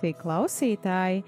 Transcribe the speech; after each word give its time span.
Latvijas 0.00 0.22
klausītāji! 0.22 1.24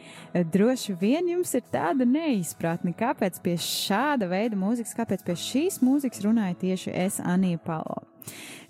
Droši 0.48 0.94
vien 0.96 1.26
jums 1.28 1.50
ir 1.54 1.62
tāda 1.68 2.06
neizpratne, 2.08 2.94
kāpēc 2.96 3.36
pie 3.44 3.58
šāda 3.60 4.28
veida 4.30 4.56
mūzikas, 4.56 4.94
kāpēc 4.96 5.24
pie 5.26 5.34
šīs 5.36 5.82
mūzikas 5.84 6.22
runāja 6.24 6.56
tieši 6.56 6.92
es, 6.96 7.20
Anija 7.20 7.58
Palo. 7.60 8.00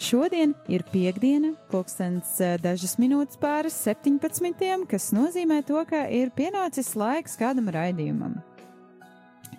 Šodien 0.03 0.57
ir 0.67 0.83
piekdiena, 0.91 1.53
pulkstens 1.71 2.35
eh, 2.41 2.57
dažas 2.59 2.97
minūtes 2.99 3.39
pāris 3.39 3.77
17, 3.85 4.89
kas 4.91 5.13
nozīmē 5.15 5.61
to, 5.63 5.79
ka 5.87 6.09
ir 6.11 6.33
pienācis 6.35 6.97
laiks 6.99 7.39
kādam 7.39 7.71
raidījumam. 7.71 8.41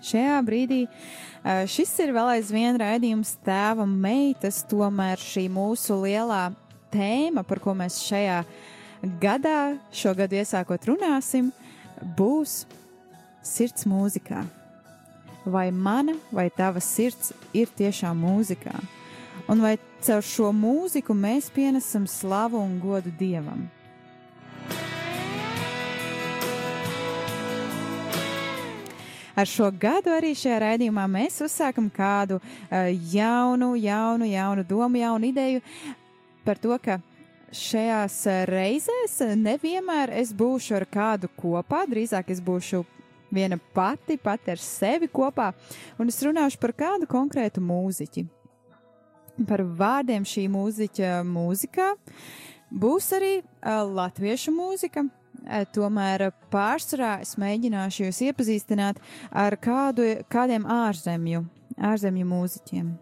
Šajā 0.03 0.41
brīdī 0.43 0.81
eh, 0.89 1.63
šis 1.71 1.95
ir 2.03 2.11
vēl 2.17 2.35
aizvien 2.35 2.75
raidījums 2.83 3.37
tēva 3.47 3.87
meitas, 3.87 4.65
tomēr 4.67 5.21
šī 5.23 5.47
mūsu 5.53 6.01
lielā 6.03 6.49
tēma, 6.91 7.47
par 7.47 7.63
ko 7.63 7.77
mēs 7.77 8.03
šajā 8.09 8.43
gadā, 9.03 9.75
šogad 9.91 10.31
iesākot 10.31 10.87
runāsim, 10.87 11.51
būs 12.17 12.63
sirds 13.43 13.87
mūzikā. 13.89 14.43
Vai 15.43 15.69
mana 15.75 16.15
vai 16.31 16.47
tava 16.49 16.79
sirds 16.79 17.33
ir 17.53 17.67
tiešām 17.67 18.15
mūzikā? 18.23 18.75
Un 19.51 19.59
vai 19.59 19.75
caur 20.05 20.23
šo 20.23 20.53
mūziku 20.55 21.15
mēs 21.15 21.49
pienesam 21.51 22.07
slavu 22.07 22.61
un 22.63 22.77
godu 22.79 23.11
Dievam? 23.19 23.65
Ar 29.35 29.49
šo 29.49 29.71
gadu 29.73 30.13
arī 30.13 30.35
šajā 30.37 30.59
raidījumā 30.61 31.07
mēs 31.09 31.41
uzsākam 31.41 31.89
kādu 31.91 32.37
uh, 32.37 32.91
jaunu, 33.11 33.73
jaunu, 33.81 34.27
jaunu 34.29 34.63
domu, 34.63 35.01
jaunu 35.01 35.31
ideju 35.33 35.63
par 36.45 36.61
to, 36.61 36.77
ka 36.77 36.99
šajās 37.53 38.17
reizēs 38.49 39.19
nevienmēr 39.39 40.13
es 40.19 40.33
būšu 40.35 40.77
ar 40.79 40.85
kādu 40.89 41.29
kopā, 41.37 41.83
drīzāk 41.89 42.31
es 42.33 42.41
būšu 42.43 42.83
viena 43.33 43.57
pati, 43.73 44.17
pati 44.21 44.53
ar 44.53 44.61
sevi 44.61 45.09
kopā, 45.09 45.51
un 45.97 46.11
es 46.11 46.21
runāšu 46.25 46.59
par 46.61 46.73
kādu 46.77 47.09
konkrētu 47.09 47.63
mūziķi. 47.63 48.25
Par 49.49 49.63
vārdiem 49.65 50.25
šī 50.29 50.45
mūziķa 50.53 51.23
mūzikā 51.25 51.87
būs 52.69 53.09
arī 53.17 53.33
uh, 53.41 53.81
latviešu 53.89 54.53
mūzika, 54.53 55.07
tomēr 55.73 56.29
pārsvarā 56.53 57.15
es 57.23 57.33
mēģināšu 57.41 58.05
jūs 58.07 58.21
iepazīstināt 58.29 59.01
ar 59.29 59.57
kādu, 59.61 60.05
kādiem 60.31 60.67
ārzemju, 60.69 61.43
ārzemju 61.81 62.27
mūziķiem. 62.29 62.93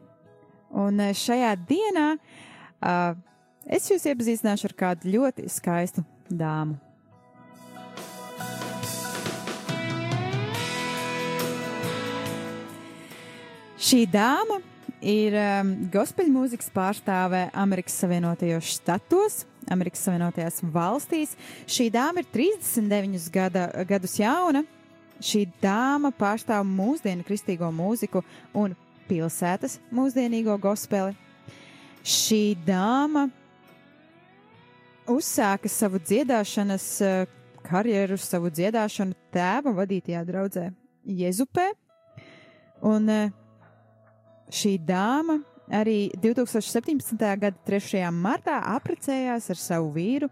Un 0.81 1.03
šajā 1.19 1.51
dienā 1.67 2.07
uh, 2.15 3.19
es 3.65 3.89
jūs 3.91 4.07
iepazīstināšu 4.09 4.69
ar 4.69 4.77
kādu 4.85 5.11
ļoti 5.13 5.49
skaistu 5.51 6.05
dāmu. 6.29 6.79
Šī 13.81 14.05
dāma 14.05 14.59
ir 15.01 15.33
um, 15.35 15.71
gospel 15.91 16.29
mūzikas 16.29 16.69
pārstāve 16.71 17.47
Amerikas 17.57 17.95
Savienotajos 18.03 18.75
štatos, 18.75 19.39
Amerikas 19.73 20.03
Savienotajās 20.05 20.61
valstīs. 20.73 21.33
Šī 21.65 21.89
dāma 21.93 22.21
ir 22.21 22.29
39 22.29 23.25
gada, 23.33 23.65
gadus 23.89 24.19
jauna. 24.21 24.61
Šī 25.21 25.47
dāma 25.61 26.13
pārstāv 26.13 26.63
mūsdienu 26.65 27.25
kristīgo 27.25 27.67
mūziku 27.73 28.23
un 28.57 28.77
pilsētas 29.09 29.79
mūsdienīgo 29.93 30.55
gospeli. 30.61 31.17
Šī 32.05 32.55
dāma 32.65 33.27
uzsāka 35.11 35.69
savu 35.71 35.99
dziedāšanas 36.01 36.87
uh, 37.05 37.37
karjeru, 37.65 38.17
savu 38.19 38.51
dziedāšanu 38.53 39.15
tēva 39.33 39.73
vadītajā 39.77 40.23
draudzē 40.27 40.65
Jezupē. 41.21 41.69
Un 42.87 43.09
uh, 43.11 43.31
šī 44.51 44.75
dāma 44.85 45.39
arī 45.71 46.11
2017. 46.21 47.15
gada 47.39 47.57
3. 47.67 48.03
martā 48.11 48.59
apprecējās 48.75 49.51
ar 49.53 49.59
savu 49.59 49.91
vīru 49.95 50.29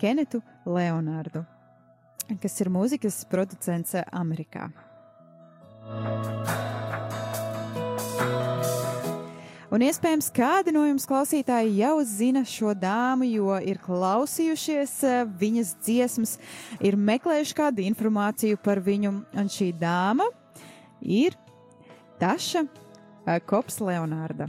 Kenetu 0.00 0.42
Leonardu, 0.68 1.44
kas 2.42 2.60
ir 2.60 2.70
mūzikas 2.72 3.22
producents 3.30 3.96
Amerikā. 4.12 4.68
Un 9.76 9.82
iespējams, 9.84 10.30
kādi 10.32 10.72
no 10.72 10.86
jums 10.86 11.04
klausītāji 11.04 11.74
jau 11.82 11.98
zina 12.08 12.40
šo 12.48 12.70
dāmu, 12.80 13.26
jo 13.28 13.58
ir 13.60 13.76
klausījušies 13.84 14.94
viņas 15.36 15.72
dziesmas, 15.84 16.32
ir 16.80 16.96
meklējuši 16.96 17.56
kādu 17.58 17.84
informāciju 17.84 18.56
par 18.64 18.80
viņu, 18.80 19.12
un 19.36 19.50
šī 19.52 19.74
dāma 19.76 20.30
ir 21.04 21.36
Taša 22.16 22.64
Kops 23.44 23.76
Leonārda. 23.84 24.48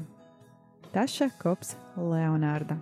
Taša 0.95 1.27
Kops 1.43 1.75
Leonārda. 1.99 2.79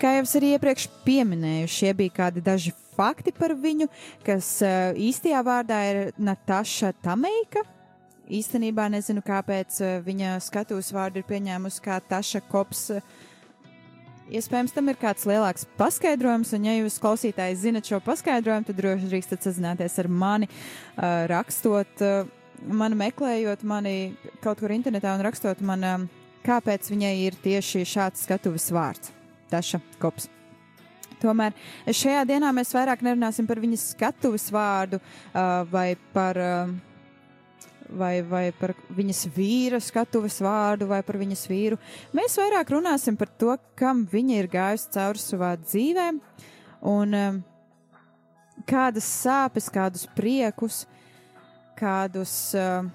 Kā 0.00 0.14
jau 0.16 0.22
es 0.24 0.30
arī 0.38 0.54
iepriekš 0.54 0.86
pieminēju, 1.04 1.66
šie 1.68 1.90
bija 1.92 2.14
kādi 2.22 2.40
daži 2.40 2.70
fakti 2.96 3.34
par 3.36 3.52
viņu, 3.52 3.84
kas 4.24 4.46
uh, 4.64 4.96
īstajā 4.96 5.42
vārdā 5.44 5.80
ir 5.90 5.98
Nataša 6.16 6.94
Tameika. 7.04 7.66
Īstenībā 8.32 8.86
nezinu, 8.94 9.20
kāpēc 9.26 9.76
uh, 9.84 9.98
viņa 10.06 10.38
skatuves 10.46 10.88
vārdu 10.96 11.20
ir 11.20 11.26
pieņēmusi 11.28 11.84
kā 11.84 11.98
Taša 12.00 12.40
Kops. 12.48 12.86
Iespējams, 14.32 14.72
tam 14.72 14.88
ir 14.88 14.96
kāds 15.02 15.28
lielāks 15.28 15.68
paskaidrojums, 15.76 16.54
un, 16.56 16.70
ja 16.70 16.78
jūs 16.78 16.96
klausītāji 17.02 17.60
zinat 17.66 17.92
šo 17.92 18.00
paskaidrojumu, 18.08 18.70
tad 18.70 18.80
droši 18.80 19.12
drīkstat 19.12 19.44
sazināties 19.44 20.00
ar 20.00 20.08
mani, 20.08 20.48
uh, 20.48 21.26
rakstot, 21.28 22.08
mani 22.64 23.02
meklējot 23.04 23.68
mani 23.68 23.96
kaut 24.40 24.64
kur 24.64 24.72
internetā 24.72 25.12
un 25.12 25.28
rakstot 25.28 25.60
man, 25.60 26.08
kāpēc 26.48 26.88
viņai 26.88 27.16
ir 27.28 27.42
tieši 27.44 27.84
šāds 27.84 28.24
skatuves 28.24 28.72
vārds. 28.72 29.19
Taša 29.50 29.80
Kops. 30.02 30.28
Tomēr 31.20 31.52
šajā 31.84 32.22
dienā 32.28 32.52
mēs 32.56 32.72
vairāk 32.72 33.02
nerunāsim 33.04 33.48
par 33.48 33.60
viņas 33.60 33.90
skatuves 33.92 34.48
vārdu 34.54 35.00
uh, 35.00 35.66
vai 35.70 35.92
par. 36.14 36.40
Uh, 36.40 36.78
vai, 37.90 38.20
vai 38.22 38.50
par 38.54 38.72
viņas 38.94 39.24
vīra 39.34 39.80
skatuves 39.82 40.38
vārdu, 40.44 40.86
vai 40.90 41.00
par 41.06 41.18
viņas 41.20 41.44
vīru. 41.50 41.78
Mēs 42.14 42.36
vairāk 42.38 42.70
runāsim 42.70 43.18
par 43.18 43.30
to, 43.40 43.56
kam 43.78 44.04
viņa 44.10 44.38
ir 44.38 44.48
gājusi 44.52 44.92
cauri 44.94 45.22
savā 45.22 45.50
dzīvē, 45.58 46.06
un 46.86 47.18
um, 47.18 47.42
kādas 48.68 49.08
sāpes, 49.24 49.66
kādus 49.72 50.06
priekus, 50.16 50.84
kādus 51.78 52.34
uh, 52.58 52.86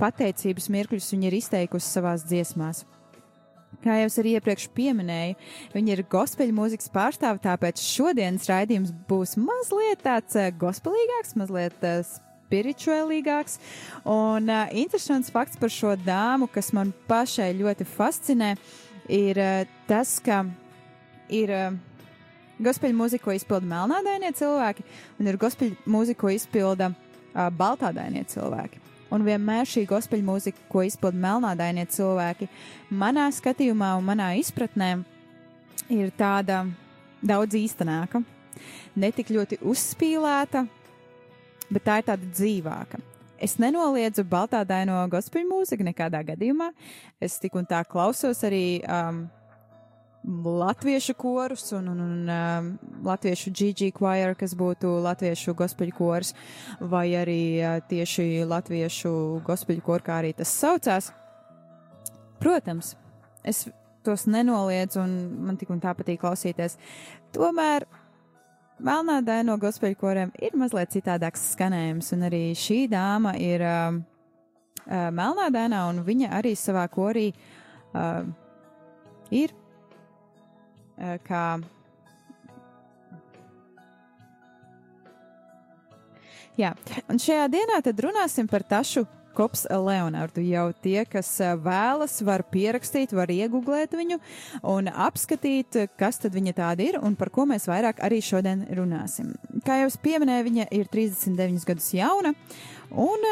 pateicības 0.00 0.70
mirkļus 0.70 1.12
viņa 1.14 1.30
ir 1.30 1.38
izteikusi 1.40 1.90
savās 1.90 2.26
dziesmās. 2.28 2.84
Kā 3.82 3.96
jau 4.00 4.10
es 4.10 4.18
arī 4.20 4.36
iepriekš 4.38 4.68
pieminēju, 4.76 5.38
viņa 5.74 5.96
ir 5.96 6.04
gospeļu 6.12 6.54
mūzikas 6.56 6.92
pārstāve, 6.94 7.42
tāpēc 7.44 7.82
šodienas 7.82 8.46
raidījums 8.50 8.92
būs 9.08 9.34
mazliet 9.40 10.04
tāds 10.04 10.38
gospelīgāks, 10.60 11.34
mazliet 11.40 11.82
spirituālīgāks. 12.54 13.58
Un 14.04 14.50
uh, 14.52 14.68
interesants 14.72 15.32
fakts 15.34 15.58
par 15.60 15.72
šo 15.72 15.94
dāmu, 15.98 16.48
kas 16.52 16.72
man 16.76 16.92
pašai 17.08 17.52
ļoti 17.58 17.86
fascinē, 17.88 18.54
ir 19.12 19.40
uh, 19.40 19.64
tas, 19.88 20.18
ka 20.24 20.44
ir 21.32 21.52
uh, 21.54 21.74
gospeļu 22.62 22.98
mūziku, 22.98 23.28
ko 23.28 23.36
izpilda 23.36 23.68
melnādainie 23.68 24.32
cilvēki, 24.36 24.86
un 25.18 25.30
ir 25.30 25.40
gospeļu 25.40 25.90
mūziku, 25.90 26.26
ko 26.26 26.34
izpilda 26.34 26.92
uh, 26.92 27.48
baltādainie 27.50 28.24
cilvēki. 28.30 28.83
Un 29.14 29.24
vienmēr 29.26 29.68
šī 29.68 29.84
gospeļu 29.88 30.26
mūzika, 30.26 30.66
ko 30.70 30.82
izpild 30.86 31.16
melnādainie 31.18 31.86
cilvēki, 31.90 32.48
manā 32.90 33.28
skatījumā 33.34 33.94
un 33.98 34.08
manā 34.08 34.32
izpratnē 34.40 34.90
ir 35.94 36.12
tāda 36.18 36.64
daudz 37.24 37.56
īstenāka, 37.58 38.22
netik 38.98 39.32
ļoti 39.34 39.60
uzspīlēta, 39.64 40.66
bet 41.70 41.86
tā 41.86 42.00
ir 42.00 42.08
tāda 42.10 42.30
dzīvāka. 42.30 43.00
Es 43.44 43.58
nenoliedzu 43.60 44.24
baltādaino 44.30 45.02
gospeļu 45.12 45.48
mūziku 45.50 45.84
nekādā 45.84 46.22
gadījumā. 46.24 46.70
Es 47.20 47.36
tik 47.42 47.56
un 47.58 47.66
tā 47.68 47.82
klausos 47.84 48.40
arī 48.46 48.78
um, 48.86 49.24
latviešu 50.24 51.14
korus 51.14 51.72
un, 51.72 51.88
un, 51.88 52.00
un 52.00 52.28
um, 52.28 52.68
latviešu 53.04 53.50
GG 53.50 53.90
choir, 53.98 54.34
kas 54.38 54.54
būtu 54.56 54.88
latviešu 55.04 55.54
gospeļu 55.54 55.96
kors, 55.98 56.32
vai 56.80 57.10
arī 57.18 57.40
uh, 57.60 57.80
tieši 57.88 58.44
latviešu 58.48 59.12
gospeļu 59.44 59.84
kor, 59.84 60.04
kā 60.04 60.22
arī 60.22 60.32
tas 60.36 60.52
saucās. 60.52 61.10
Protams, 62.40 62.94
es 63.44 63.66
tos 64.04 64.26
nenoliedzu 64.28 65.00
un 65.00 65.12
man 65.48 65.60
tik 65.60 65.70
un 65.72 65.80
tā 65.80 65.92
patīk 65.96 66.22
klausīties. 66.24 66.78
Tomēr 67.36 67.86
Melnādaino 68.84 69.54
gospeļu 69.60 69.96
koriem 70.00 70.32
ir 70.42 70.56
mazliet 70.58 70.90
citādāks 70.90 71.52
skanējums, 71.52 72.10
un 72.16 72.26
arī 72.26 72.42
šī 72.58 72.84
dāma 72.90 73.36
ir 73.38 73.62
uh, 73.62 74.00
uh, 74.88 75.10
melnādainā, 75.14 75.84
un 75.92 76.02
viņa 76.06 76.32
arī 76.40 76.56
savā 76.58 76.82
korī 76.90 77.28
uh, 77.30 78.24
ir 79.30 79.54
kā. 81.26 81.44
Jā, 86.54 86.70
un 87.10 87.18
šajā 87.18 87.48
dienā 87.50 87.80
tad 87.82 87.98
runāsim 88.04 88.46
par 88.50 88.62
tašu 88.62 89.06
Kops 89.34 89.64
Leonardu. 89.66 90.42
Jau 90.46 90.68
tie, 90.78 91.00
kas 91.10 91.28
vēlas, 91.62 92.20
var 92.22 92.44
pierakstīt, 92.46 93.10
var 93.16 93.32
iegūglēt 93.34 93.96
viņu 93.98 94.20
un 94.70 94.86
apskatīt, 94.86 95.80
kas 95.98 96.22
tad 96.22 96.36
viņa 96.36 96.54
tāda 96.54 96.86
ir 96.86 97.00
un 97.02 97.16
par 97.18 97.32
ko 97.34 97.48
mēs 97.50 97.66
vairāk 97.66 97.98
arī 98.06 98.20
šodien 98.22 98.62
runāsim. 98.78 99.34
Kā 99.66 99.80
jau 99.82 99.90
es 99.90 99.98
pieminēju, 99.98 100.46
viņa 100.46 100.68
ir 100.78 100.86
39 100.92 101.66
gadus 101.66 101.90
jauna 101.96 102.34
un 102.94 103.26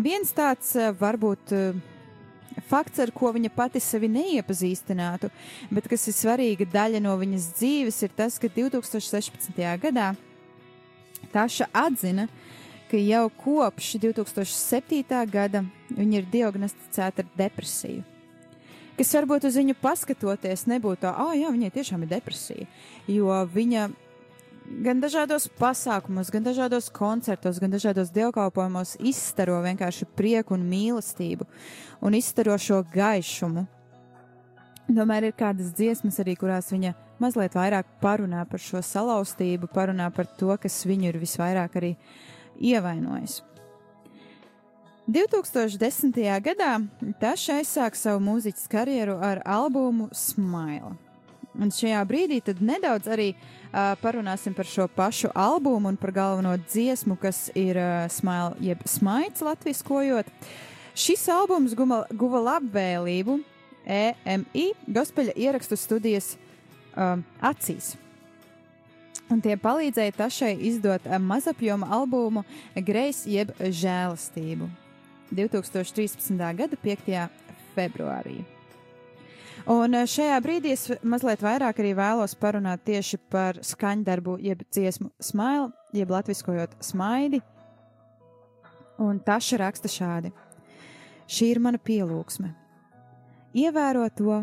viens 0.00 0.32
tāds 0.32 0.72
varbūt 0.96 1.52
fakts, 2.66 2.98
ar 3.02 3.12
ko 3.14 3.32
viņa 3.34 3.50
pati 3.54 3.80
sevi 3.82 4.10
neiepazīstinātu, 4.12 5.30
bet 5.70 5.88
kas 5.90 6.08
ir 6.10 6.16
svarīga 6.16 6.66
daļa 6.72 7.02
no 7.04 7.14
viņas 7.20 7.52
dzīves, 7.58 8.02
ir 8.06 8.16
tas, 8.16 8.40
ka 8.40 8.50
2016. 8.52 9.62
gadā 9.82 10.14
Taša 11.32 11.66
atzina, 11.72 12.28
ka 12.90 12.96
jau 12.96 13.28
kopš 13.28 13.92
2007. 14.00 15.26
gada 15.30 15.64
viņa 15.90 16.18
ir 16.18 16.28
diagnosticēta 16.32 17.24
ar 17.24 17.32
depresiju. 17.36 18.04
Kas 18.98 19.14
varbūt 19.14 19.46
uz 19.46 19.56
viņu 19.60 19.76
paskatoties, 19.78 20.66
nebūtu 20.66 21.04
tā, 21.04 21.12
ah, 21.12 21.28
oh, 21.28 21.34
jā, 21.36 21.52
viņai 21.54 21.70
tiešām 21.74 22.02
ir 22.02 22.10
depresija. 22.10 22.66
Jo 23.06 23.44
viņa 23.46 23.88
gan 24.84 25.00
dažādos 25.02 25.48
pasākumos, 25.58 26.30
gan 26.32 26.44
dažādos 26.46 26.90
koncertos, 26.94 27.58
gan 27.60 27.72
dažādos 27.72 28.12
dievkalpojumos 28.14 28.96
izstaro 29.00 29.58
vienkārši 29.64 30.08
prieku 30.18 30.56
un 30.56 30.66
mīlestību 30.68 31.46
un 32.04 32.16
izstaro 32.18 32.56
šo 32.60 32.82
gaišumu. 32.92 33.66
Tomēr 34.88 35.28
ir 35.28 35.36
kādas 35.36 35.74
dziesmas 35.76 36.16
arī, 36.22 36.36
kurās 36.38 36.70
viņa 36.72 36.94
mazliet 37.20 37.56
vairāk 37.58 37.90
parunā 38.00 38.44
par 38.48 38.62
šo 38.62 38.80
salauztību, 38.84 39.68
parunā 39.74 40.08
par 40.14 40.30
to, 40.38 40.54
kas 40.60 40.80
viņu 40.88 41.10
ir 41.10 41.20
visvairāk 41.20 41.76
arī 41.80 41.92
ievainojis. 42.56 43.42
2010. 45.08 46.16
gadā 46.44 46.72
Taša 47.20 47.62
aizsāka 47.62 47.96
savu 47.96 48.20
mūziķis 48.26 48.68
karjeru 48.68 49.16
ar 49.24 49.40
albumu 49.48 50.10
Smile. 50.12 51.07
Un 51.58 51.72
šajā 51.74 52.00
brīdī 52.06 52.38
tad 52.44 52.62
nedaudz 52.62 53.10
arī 53.10 53.32
uh, 53.34 53.94
parunāsim 54.02 54.54
par 54.54 54.68
šo 54.68 54.86
pašu 54.94 55.32
albumu 55.34 55.90
un 55.90 55.98
par 55.98 56.14
galveno 56.14 56.54
dziesmu, 56.68 57.18
kas 57.18 57.48
ir 57.58 57.78
uh, 57.80 58.06
Smile, 58.12 58.54
jeb 58.62 58.84
Smaids 58.86 59.42
latviskojot. 59.42 60.30
Šis 60.98 61.28
albums 61.30 61.74
guva, 61.78 62.04
guva 62.10 62.42
labvēlību 62.54 63.40
EMI 63.88 64.68
gospeļa 64.86 65.34
ierakstu 65.38 65.78
studijas 65.78 66.34
uh, 66.34 67.18
acīs 67.42 67.96
un 69.32 69.40
tie 69.44 69.56
palīdzēja 69.60 70.16
Tašai 70.16 70.52
izdot 70.70 71.08
mazapjoma 71.20 71.88
albumu 71.98 72.44
Grejs 72.74 73.24
jeb 73.28 73.52
žēlastību 73.60 74.68
2013. 75.32 76.38
gada 76.56 76.78
5. 76.84 77.26
februārī. 77.76 78.40
Un 79.68 79.92
eh, 79.92 80.06
šajā 80.08 80.38
brīdī 80.40 80.70
es 80.72 80.86
mazliet 81.04 81.42
vairāk 81.44 81.82
arī 81.82 81.90
vēlos 81.98 82.32
parunāt 82.40 82.86
tieši 82.88 83.18
par 83.28 83.58
skaņdarbu, 83.60 84.38
jeb 84.40 84.62
dziesmu 84.72 85.10
smailu, 85.20 85.68
jeb 85.92 86.12
latviskojot 86.14 86.78
smaidi. 86.80 87.42
Un 89.04 89.20
Taša 89.20 89.60
raksta 89.60 89.90
šādi: 89.92 90.32
Šī 91.28 91.50
ir 91.52 91.60
mana 91.60 91.76
pielūgsme. 91.76 92.54
Ievēro 93.60 94.08
to, 94.16 94.40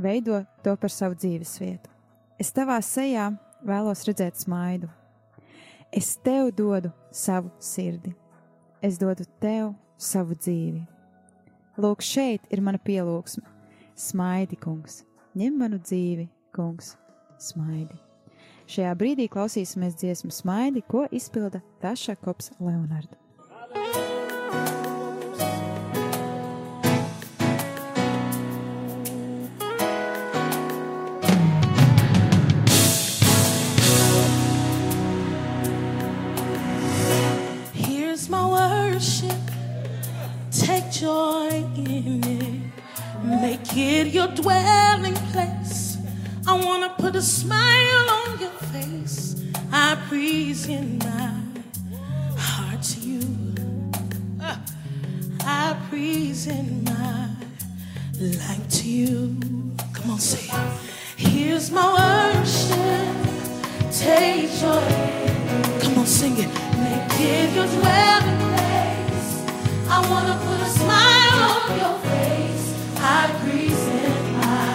veido 0.00 0.40
to 0.64 0.76
par 0.80 0.92
savu 0.92 1.20
dzīvesvietu. 1.20 1.92
Es 2.40 2.48
tavā 2.56 2.80
sejā 2.80 3.28
vēlos 3.60 4.08
redzēt 4.08 4.40
smaidu. 4.40 4.88
Es 5.92 6.14
tev 6.16 6.48
dodu 6.56 6.94
savu 7.12 7.52
sirdi, 7.60 8.16
es 8.80 8.96
dodu 8.96 9.28
tev 9.40 9.74
savu 10.00 10.32
dzīvi. 10.32 10.80
Lūk, 11.76 12.00
šeit 12.00 12.48
ir 12.48 12.64
mana 12.64 12.80
pielūgsme. 12.80 13.51
Smaidi, 13.98 14.56
kungs, 14.56 15.02
ņem 15.36 15.58
manu 15.60 15.78
dzīvi, 15.82 16.26
kungs, 16.56 16.94
smaidi. 17.40 17.98
Šajā 18.72 18.92
brīdī 18.96 19.28
klausīsimies 19.32 19.98
dziesmu 20.00 20.32
smaidi, 20.32 20.84
ko 20.88 21.04
izpilda 21.12 21.60
Taša 21.82 22.16
Kops 22.22 22.52
Leonards. 22.60 23.22
Get 43.22 44.08
your 44.08 44.26
dwelling 44.28 45.14
place. 45.32 45.96
I 46.46 46.54
wanna 46.54 46.90
put 46.98 47.14
a 47.14 47.22
smile 47.22 48.10
on 48.10 48.38
your 48.40 48.50
face. 48.72 49.36
I 49.72 49.96
present 50.08 51.04
my 51.04 51.32
heart 52.36 52.82
to 52.82 53.00
you. 53.00 53.54
Uh, 54.40 54.56
I 55.40 55.76
present 55.88 56.84
my 56.84 57.28
life 58.20 58.68
to 58.68 58.88
you. 58.88 59.36
Come 59.94 60.10
on, 60.10 60.18
say 60.18 60.48
it. 60.52 60.72
Here's 61.16 61.70
my 61.70 61.86
worship. 61.94 63.16
Take 63.92 64.50
joy. 64.60 64.82
Come 65.80 65.98
on, 65.98 66.06
sing 66.06 66.36
it. 66.38 66.48
Make 66.76 67.20
it 67.20 67.54
your 67.54 67.66
dwelling 67.66 68.38
place. 68.50 69.30
I 69.88 69.98
wanna 70.10 70.36
put 70.44 70.60
a 70.60 70.70
smile 70.70 71.42
on 71.50 71.78
your 71.78 71.98
face. 72.10 72.41
I 73.04 73.26
present 73.42 74.24
my 74.36 74.70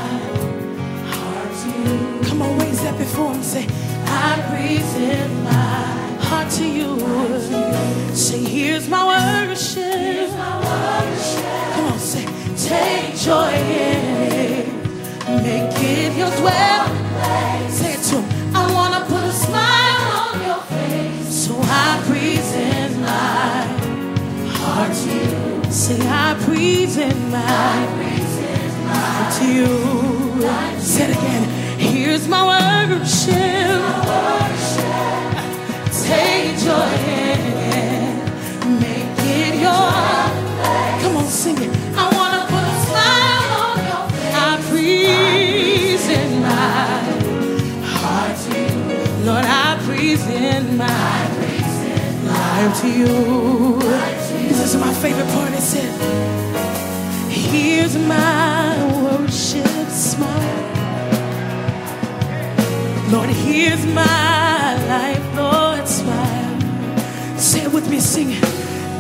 heart 1.15 1.51
to. 1.61 2.29
Come 2.29 2.41
on, 2.41 2.57
wait, 2.57 2.75
step 2.75 2.97
before 2.97 3.33
him, 3.33 3.41
say, 3.41 3.65
I 4.05 4.43
present 4.49 5.43
my 5.43 6.25
heart 6.27 6.51
to 6.57 6.65
you. 6.67 6.97
Say, 8.13 8.43
here's 8.43 8.89
my 8.89 9.03
worship. 9.07 10.29
Come 10.31 11.85
on, 11.85 11.99
say, 11.99 12.25
take 12.57 13.15
joy 13.15 13.53
in 13.53 14.03
it. 14.33 14.67
Make 15.43 15.73
it 15.77 16.17
your 16.17 16.31
dwelling. 16.39 17.71
Say 17.71 17.93
it. 17.93 18.13
I 18.53 18.73
want 18.73 18.93
to 18.93 19.01
put 19.05 19.23
a 19.23 19.31
smile 19.31 20.01
on 20.19 20.41
your 20.45 20.61
face. 20.63 21.45
So 21.45 21.57
I 21.61 22.01
present 22.05 22.99
my 22.99 23.65
heart 24.57 24.93
to 24.93 25.31
you. 25.31 25.36
Say, 25.69 25.99
I 26.01 26.33
present 26.45 27.17
my, 27.29 27.43
I 27.43 27.87
present 27.97 28.73
my 28.85 28.93
heart 28.93 29.33
to 29.37 29.45
you. 29.53 30.81
Say 30.81 31.03
it 31.05 31.17
again. 31.17 31.43
Here's 31.79 32.27
my 32.27 32.41
worship. 32.43 33.81
Take 36.03 36.63
your 36.63 36.85
hand, 37.05 38.79
make 38.79 39.19
it 39.19 39.55
your. 39.59 39.93
Come 41.01 41.17
on, 41.17 41.25
sing 41.25 41.57
it. 41.57 41.69
I 41.97 42.05
wanna 42.15 42.41
put 42.51 42.63
a 42.63 42.75
smile 42.87 43.51
on 43.63 43.77
your 43.89 44.03
face. 44.09 44.35
I 44.35 44.45
present 44.69 46.31
my 46.47 47.87
heart 47.93 48.35
to 48.43 48.49
you, 48.57 49.25
Lord. 49.25 49.45
I 49.45 49.77
present 49.85 50.65
my 50.77 51.11
life 52.31 52.73
to 52.81 52.87
you. 52.89 54.16
This 54.57 54.73
is 54.73 54.81
my 54.81 54.91
favorite 54.95 55.27
part. 55.27 55.53
It 55.53 55.61
said, 55.61 55.91
Here's 57.29 57.95
my 57.95 58.73
worship 59.03 59.87
smile. 59.87 60.67
Lord, 63.11 63.29
here's 63.29 63.85
my 63.85 64.75
life, 64.87 65.35
Lord, 65.35 65.87
smile. 65.87 66.59
Say 67.37 67.65
it 67.65 67.71
with 67.71 67.87
me, 67.87 67.99
sing 67.99 68.31
it. 68.31 68.43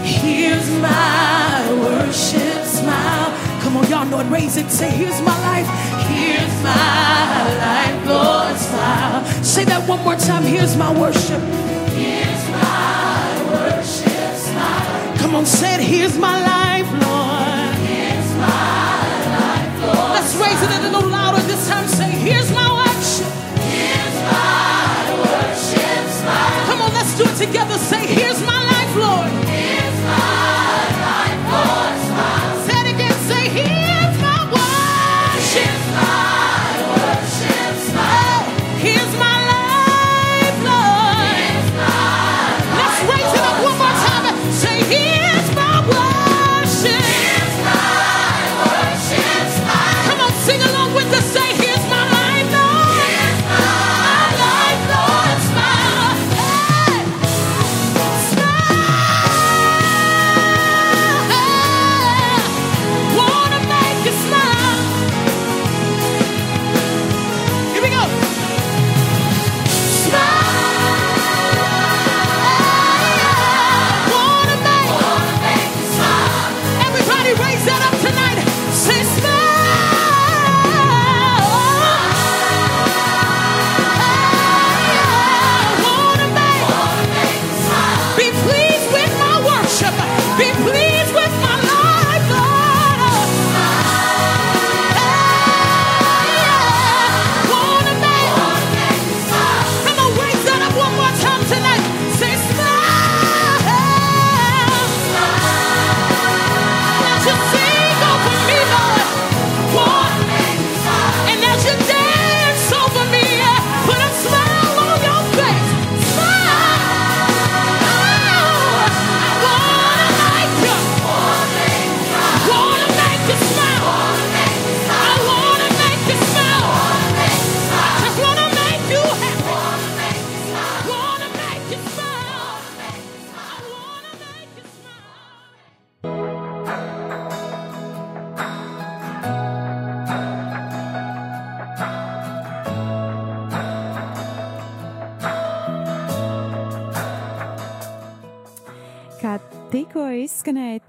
Here's 0.05 0.69
my 0.79 1.67
worship 1.81 2.63
smile. 2.63 3.33
Come 3.61 3.77
on, 3.77 3.89
y'all 3.89 4.05
know 4.05 4.19
it. 4.19 4.29
Raise 4.29 4.57
it. 4.57 4.69
Say, 4.69 4.91
Here's 4.91 5.19
my 5.21 5.37
life. 5.41 5.67
Here's 6.07 6.63
my 6.63 7.57
life, 7.65 8.05
Lord, 8.05 8.55
smile. 8.57 9.25
Say 9.43 9.65
that 9.65 9.89
one 9.89 10.03
more 10.03 10.15
time. 10.17 10.43
Here's 10.43 10.77
my 10.77 10.91
worship. 10.97 11.41
Come 15.27 15.35
on, 15.35 15.45
say 15.45 15.75
it. 15.75 15.81
Here's 15.81 16.17
my 16.17 16.39
life, 16.39 16.87
Lord. 17.03 17.75
Here's 17.83 18.31
my 18.39 19.03
life, 19.35 19.73
Lord. 19.83 20.11
Let's 20.15 20.33
raise 20.39 20.61
it 20.63 20.71
a 20.71 20.87
little 20.87 21.09
louder 21.09 21.41
this 21.41 21.67
time. 21.67 21.85
Say, 21.85 22.09
Here's 22.11 22.49
my 22.53 22.63
worship. 22.71 23.27
Here's 23.59 24.17
my 24.23 25.19
worship 25.19 26.07
smile. 26.15 26.65
Come 26.67 26.81
on, 26.81 26.93
let's 26.93 27.17
do 27.17 27.25
it 27.25 27.35
together. 27.45 27.77
Say, 27.77 28.07
Here's 28.07 28.41
my 28.43 28.66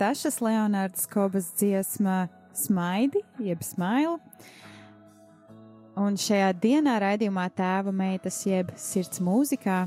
izskanēja 0.09 0.15
Tašas 0.15 0.39
Leonārdas 0.41 1.07
Kobas 1.07 1.51
dziesma 1.59 2.29
Smaidi, 2.57 3.21
jeb 3.45 3.61
Smailu. 3.61 4.17
Un 6.01 6.17
šajā 6.17 6.49
dienā 6.57 6.95
raidījumā 7.03 7.45
tēva 7.53 7.93
meitas, 7.93 8.39
jeb 8.47 8.73
sirds 8.81 9.21
mūzikā, 9.21 9.83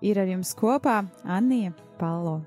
ir 0.00 0.22
ar 0.22 0.30
jums 0.32 0.54
kopā 0.56 1.02
Anija 1.28 1.74
Palo. 2.00 2.40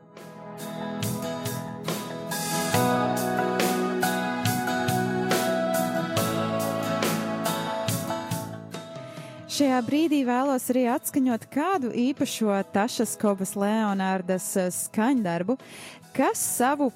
Šajā 9.55 9.77
brīdī 9.85 10.23
vēlos 10.25 10.65
arī 10.73 10.87
atskaņot 10.91 11.45
kādu 11.53 11.93
īpašo 11.93 12.57
Tašas 12.73 13.13
Kobas 13.21 13.53
Leonārdas 13.55 14.49
skaņdarbu, 14.73 15.55
kas 16.15 16.39
savu, 16.39 16.91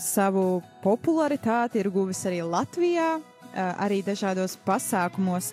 savu 0.00 0.62
popularitāti 0.84 1.80
ir 1.82 1.90
guvis 1.92 2.22
arī 2.28 2.42
Latvijā. 2.46 3.18
Arī 3.50 3.96
dažādos 4.06 4.52
pasākumos 4.62 5.48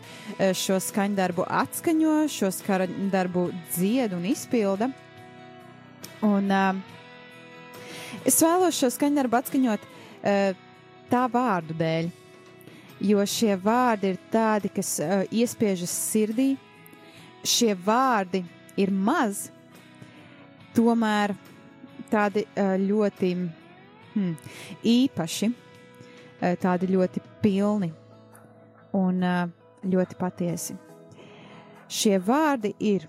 šo 0.53 0.75
skaņdarbu 0.86 1.48
atskaņo, 1.50 2.27
šo 2.29 2.51
skaņdarbu 2.53 3.48
dzied 3.74 4.13
un 4.13 4.27
izpilda. 4.29 4.91
Un, 6.25 6.50
uh, 6.50 6.74
es 8.25 8.39
vēlos 8.41 8.77
šo 8.77 8.89
skaņdarbu 8.94 9.38
atskaņot 9.38 9.84
uh, 9.86 10.56
tā 11.12 11.25
vārdu 11.29 11.75
dēļ, 11.77 12.08
jo 13.06 13.25
šie 13.29 13.53
vārdi 13.62 14.15
ir 14.15 14.17
tādi, 14.34 14.72
kas 14.74 14.96
uh, 15.03 15.22
iespiežas 15.29 15.94
sirdī. 15.94 16.56
Šie 17.48 17.75
vārdi 17.77 18.41
ir 18.82 18.89
maz, 18.91 19.48
tomēr 20.75 21.36
tādi 22.12 22.44
ļoti 22.58 23.32
hmm, 23.36 24.34
īpaši, 24.88 25.52
tādi 26.62 26.90
ļoti 26.92 27.24
pilni 27.44 27.92
un 28.98 29.24
ļoti 29.88 30.18
patiesi. 30.20 30.78
Šie 31.88 32.18
vārdi 32.20 32.74
ir 32.84 33.08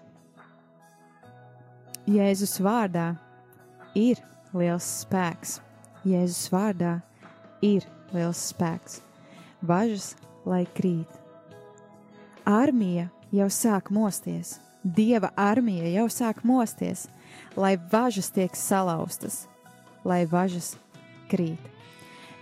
Jēzus 2.09 2.57
vārdā 2.65 3.11
ir 3.99 4.21
liels 4.57 4.87
spēks. 5.03 5.59
Jēzus 6.09 6.47
vārdā 6.53 6.95
ir 7.61 7.85
liels 8.15 8.41
spēks. 8.53 9.03
Važas, 9.61 10.15
lai 10.49 10.63
krīt. 10.77 11.11
Armija 12.49 13.11
jau 13.35 13.51
sāk 13.53 13.91
mosties, 13.93 14.57
Dieva 14.85 15.33
armija 15.37 15.91
jau 15.91 16.07
sāk 16.09 16.45
mosties, 16.47 17.09
lai 17.57 17.77
važas 17.93 18.31
tiek 18.31 18.57
salauztas, 18.57 19.47
lai 20.05 20.25
važas 20.27 20.77
krīt. 21.31 21.61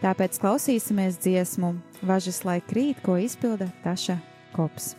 Tāpēc 0.03 0.37
klausīsimies 0.39 1.17
dziesmu 1.25 1.73
Važas, 2.05 2.43
lai 2.45 2.61
krīt, 2.61 3.01
ko 3.03 3.17
izpilda 3.17 3.71
Taša 3.85 4.19
Kops. 4.53 4.95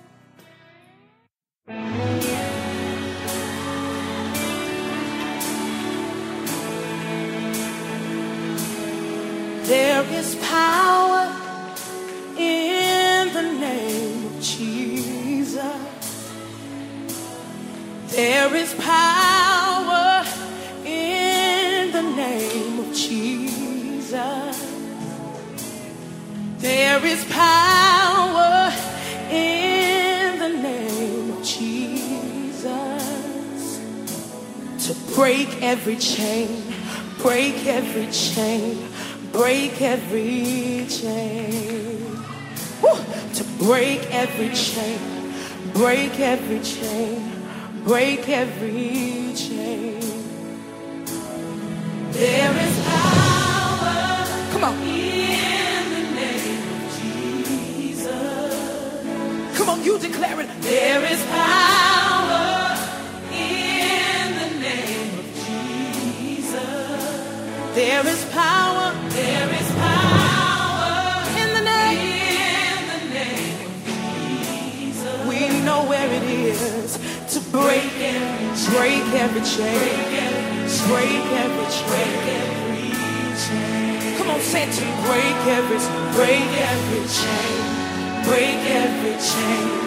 There 9.68 10.06
is 10.18 10.36
power 10.50 11.27
in 12.38 13.34
the 13.34 13.42
name 13.60 14.25
of 14.25 14.42
Jesus. 14.42 15.62
There 18.08 18.56
is 18.56 18.74
power 18.75 19.37
There 27.00 27.13
is 27.13 27.25
power 27.25 28.74
in 29.30 30.39
the 30.39 30.50
name 30.50 31.30
of 31.30 31.44
Jesus 31.44 32.82
to 34.88 35.13
break 35.13 35.62
every 35.62 35.98
chain, 35.98 36.63
break 37.20 37.68
every 37.68 38.08
chain, 38.12 38.89
break 39.32 39.80
every 39.80 40.88
chain. 40.89 42.00
Woo! 42.82 42.98
To 43.36 43.44
break 43.63 44.01
every 44.12 44.50
chain, 44.56 45.00
break 45.74 46.20
every 46.20 46.62
chain, 46.62 47.32
break 47.84 48.27
every 48.27 49.36
chain. 49.36 50.01
There 52.12 52.58
is 52.58 52.86
power. 52.88 54.25
Come 54.51 54.63
on. 54.63 55.57
It. 60.00 60.13
There 60.62 61.04
is 61.12 61.24
power 61.25 62.77
in 63.34 64.36
the 64.38 64.50
name 64.62 65.18
of 65.18 65.25
Jesus. 65.34 66.54
There 67.74 68.06
is 68.08 68.25
power. 68.25 68.94
There 69.10 69.50
is 69.60 69.72
power 69.72 71.25
in 71.42 71.50
the 71.58 71.63
name. 71.66 71.98
In 72.30 72.88
the 72.94 73.00
name 73.12 73.58
of 73.66 73.74
Jesus. 74.86 75.18
We 75.25 75.39
know 75.66 75.82
where 75.89 76.10
it 76.13 76.24
is 76.30 77.00
to 77.34 77.39
break 77.50 77.92
every 77.98 78.75
break 78.77 79.04
every 79.18 79.42
chain. 79.42 79.74
Break 80.94 81.25
every 81.42 81.68
chain. 81.74 82.38
Come 84.20 84.30
on, 84.30 84.42
say 84.42 84.66
to. 84.66 84.86
Break 85.10 85.38
every 85.58 85.80
break 86.13 86.46
every 86.70 87.04
chain. 87.18 87.77
Break 88.25 88.62
every 88.77 89.18
chain. 89.18 89.87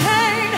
change. 0.00 0.49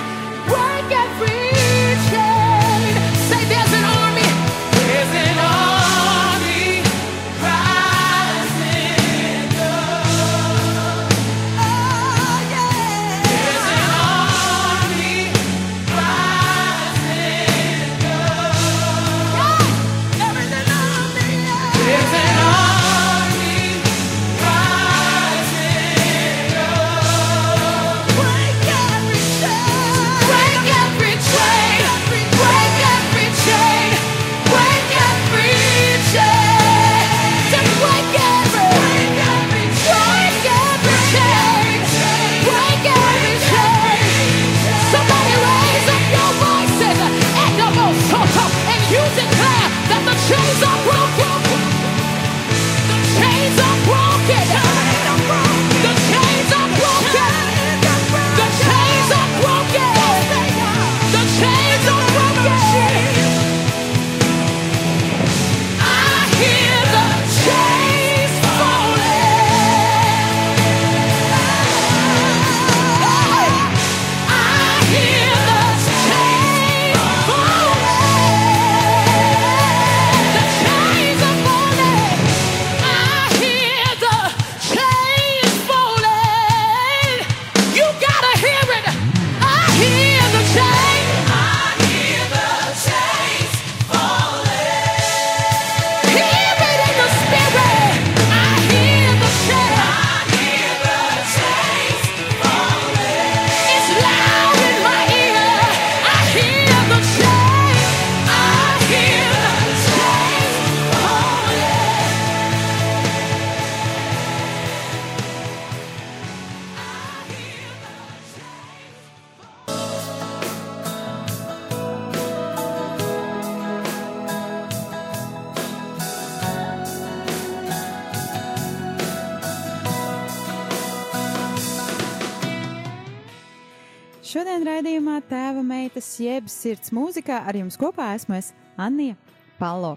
Šodien 134.33 134.63
raidījumā 134.65 135.19
tēva 135.29 135.61
meitas 135.61 136.07
jeb 136.17 136.47
sirds 136.49 136.89
mūzikā 136.97 137.43
ar 137.45 137.57
jums 137.59 137.75
kopā 137.77 138.15
esmu 138.17 138.39
es 138.39 138.47
Anija 138.81 139.13
Palo. 139.59 139.91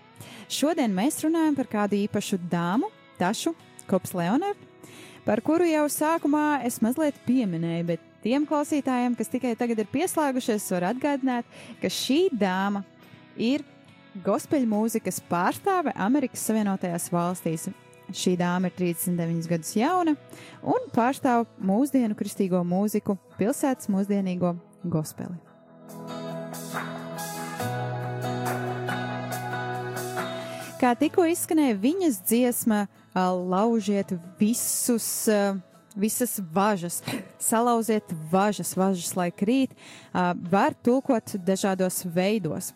Šodien 0.52 0.92
mēs 0.92 1.22
runājam 1.24 1.56
par 1.56 1.70
kādu 1.72 1.96
īpašu 2.02 2.42
dāmu, 2.52 2.90
Tašu 3.16 3.54
Kops 3.88 4.12
Leonardu, 4.12 4.68
par 5.24 5.40
kuru 5.46 5.70
jau 5.70 5.86
sākumā 5.88 6.66
es 6.68 6.82
mazliet 6.84 7.16
pieminēju, 7.24 7.88
bet 7.94 8.04
tiem 8.26 8.44
klausītājiem, 8.50 9.16
kas 9.16 9.32
tikai 9.32 9.56
tagad 9.56 9.80
ir 9.86 9.88
pieslēgušies, 9.94 10.68
var 10.76 10.90
atgādināt, 10.90 11.48
ka 11.80 11.88
šī 11.88 12.26
dāma 12.36 12.84
ir 13.40 13.64
gospeļu 14.26 14.68
mūzikas 14.68 15.24
pārstāve 15.32 15.96
Amerikas 15.96 16.44
Savienotajās 16.44 17.08
valstīs. 17.16 17.70
Šī 18.14 18.36
dāma 18.38 18.70
ir 18.70 18.76
39 18.78 19.50
gadus 19.50 19.74
jauna 19.78 20.14
un 20.62 20.86
pārstāv 20.94 21.48
mūsdienu 21.58 22.18
kristīgo 22.18 22.62
mūziku, 22.68 23.18
pilsētas 23.40 23.90
mūsdienīgo 23.90 24.54
gospeli. 24.86 25.38
Kā 30.76 30.92
tikko 31.00 31.24
izskanēja 31.32 31.80
viņas 31.82 32.20
dziesma, 32.28 32.84
laužiet 33.16 34.12
visus, 34.38 35.08
visas 35.98 36.36
važas, 36.54 37.00
salauziet 37.42 38.12
važas, 38.30 38.76
važas, 38.78 39.16
lai 39.18 39.32
krīt, 39.34 39.74
var 40.14 40.76
tulkot 40.86 41.38
dažādos 41.48 42.04
veidos. 42.06 42.74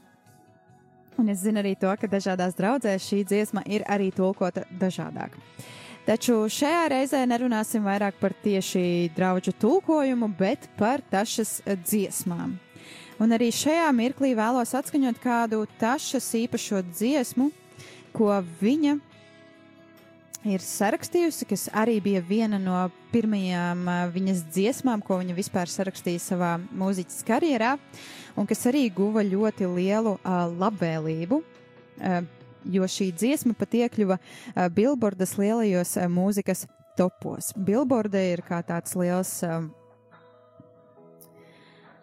Un 1.20 1.28
es 1.28 1.42
zinu 1.44 1.60
arī 1.60 1.74
to, 1.76 1.92
ka 2.00 2.08
dažādās 2.08 2.56
draudzēs 2.56 3.04
šī 3.04 3.26
dziesma 3.28 3.66
ir 3.68 3.84
arī 3.92 4.08
tulkota 4.16 4.64
dažādāk. 4.80 5.36
Taču 6.08 6.46
šajā 6.48 6.86
reizē 6.94 7.26
nerunāsim 7.28 7.84
vairāk 7.84 8.16
par 8.22 8.34
tieši 8.44 9.12
draugu 9.18 9.52
tulkojumu, 9.60 10.32
bet 10.40 10.70
par 10.80 11.04
tašas 11.12 11.60
dziesmām. 11.68 12.56
Un 13.20 13.36
arī 13.36 13.52
šajā 13.52 13.90
mirklī 13.92 14.32
vēlos 14.38 14.72
atskaņot 14.80 15.20
kādu 15.20 15.66
tašas 15.82 16.32
īpašo 16.40 16.80
dziesmu, 16.88 17.50
ko 18.16 18.32
viņa 18.62 18.96
ir 20.48 20.64
sarakstījusi, 20.64 21.48
kas 21.50 21.68
arī 21.76 21.98
bija 22.04 22.22
viena 22.24 22.60
no 22.62 22.86
pirmajām 23.12 23.84
uh, 23.84 24.06
viņas 24.14 24.46
dziesmām, 24.54 25.04
ko 25.04 25.20
viņa 25.20 25.36
vispār 25.36 25.72
sarakstīja 25.72 26.22
savā 26.24 26.54
mūziķis 26.80 27.26
karjerā, 27.28 27.76
un 28.40 28.48
kas 28.50 28.66
arī 28.72 28.88
guva 28.96 29.24
ļoti 29.26 29.68
lielu 29.68 30.16
uh, 30.18 30.44
labvēlību. 30.60 31.42
Uh, 32.00 32.22
jo 32.70 32.88
šī 32.88 33.10
dziesma 33.16 33.56
pat 33.58 33.76
iekļuva 33.76 34.20
uh, 34.20 34.68
Billboardas 34.74 35.36
lielajos 35.40 35.98
uh, 35.98 36.08
mūzikas 36.12 36.66
topos. 37.00 37.54
Billboarda 37.56 38.22
ir 38.34 38.44
kā 38.48 38.62
tāds 38.66 38.96
liels 39.00 39.32
uh, 39.48 39.64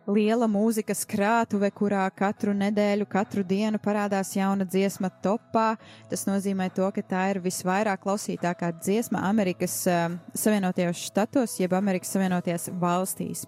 liela 0.07 0.47
mūzikas 0.51 1.03
krātuve, 1.09 1.69
kurā 1.75 2.05
katru 2.15 2.55
nedēļu, 2.57 3.09
katru 3.11 3.43
dienu 3.47 3.81
parādās 3.83 4.33
jauna 4.37 4.67
dziesma 4.69 5.11
topā. 5.23 5.75
Tas 6.11 6.27
nozīmē 6.29 6.69
to, 6.75 6.87
ka 6.95 7.03
tā 7.03 7.25
ir 7.35 7.43
visvairāk 7.45 8.05
klausītākā 8.05 8.73
dziesma 8.81 9.25
Amerikas 9.29 9.81
uh, 9.91 10.15
Savienotajos 10.35 11.09
štatos, 11.11 11.59
jeb 11.61 11.75
Amerikas 11.77 12.15
Savienotajās 12.15 12.71
valstīs. 12.81 13.47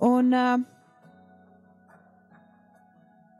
Un 0.00 0.30
uh, 0.36 0.60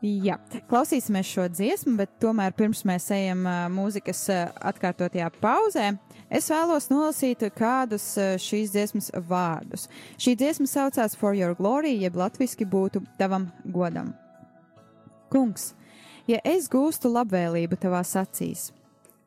Jā, 0.00 0.38
klausīsimies 0.64 1.28
šo 1.28 1.42
dziesmu, 1.52 1.92
bet 1.98 2.14
tomēr 2.22 2.54
pirms 2.56 2.86
mēs 2.88 3.10
ejam 3.12 3.42
mūzikas 3.74 4.22
atkārtotajā 4.70 5.26
pauzē, 5.42 5.90
es 6.32 6.48
vēlos 6.48 6.86
nolasīt 6.88 7.44
kādus 7.52 8.06
šīs 8.40 8.72
dziesmas 8.72 9.10
vārdus. 9.28 9.90
Šī 10.16 10.38
dziesma 10.40 10.70
saucās 10.72 11.18
For 11.20 11.36
Your 11.36 11.52
Glory, 11.58 11.98
jeb 12.00 12.16
latviski 12.16 12.64
būtu 12.64 13.04
tavam 13.20 13.50
godam. 13.68 14.14
Kungs, 15.28 15.74
ja 16.24 16.40
es 16.48 16.72
gūstu 16.72 17.12
labvēlību 17.12 17.76
tavās 17.84 18.16
acīs, 18.16 18.70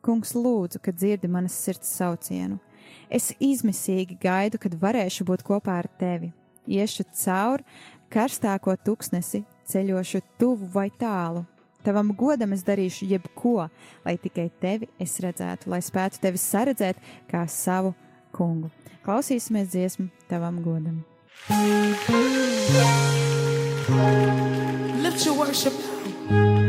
kungs 0.02 0.34
lūdzu, 0.34 0.82
ka 0.82 0.90
dzirdi 0.90 1.30
manas 1.30 1.54
sirds 1.54 1.94
saucienu. 1.94 2.58
Es 3.06 3.30
izmisīgi 3.38 4.18
gaidu, 4.18 4.58
kad 4.58 4.74
varēšu 4.74 5.30
būt 5.30 5.46
kopā 5.46 5.78
ar 5.84 5.92
tevi. 6.02 6.34
Iešu 6.66 7.06
cauri 7.14 7.62
karstāko 8.10 8.74
tuksnesi, 8.82 9.44
ceļošu 9.70 10.22
tuvu 10.40 10.70
vai 10.74 10.88
tālu. 10.98 11.44
Tavam 11.84 12.14
godam 12.16 12.54
es 12.56 12.64
darīšu 12.64 13.08
jebko, 13.10 13.66
lai 14.06 14.16
tikai 14.16 14.46
tevi 14.60 14.88
es 15.00 15.18
redzētu, 15.20 15.68
lai 15.68 15.82
spētu 15.84 16.22
tevi 16.22 16.40
saredzēt 16.40 17.00
kā 17.28 17.44
savu 17.50 17.92
kungu. 18.32 18.72
Klausīsimies 19.04 19.68
dziesmu 19.74 20.08
tavam 20.30 20.62
godam. 20.64 21.02
Lift 25.04 25.26
your 25.26 25.36
worship. 25.36 25.74
Lord, 26.30 26.63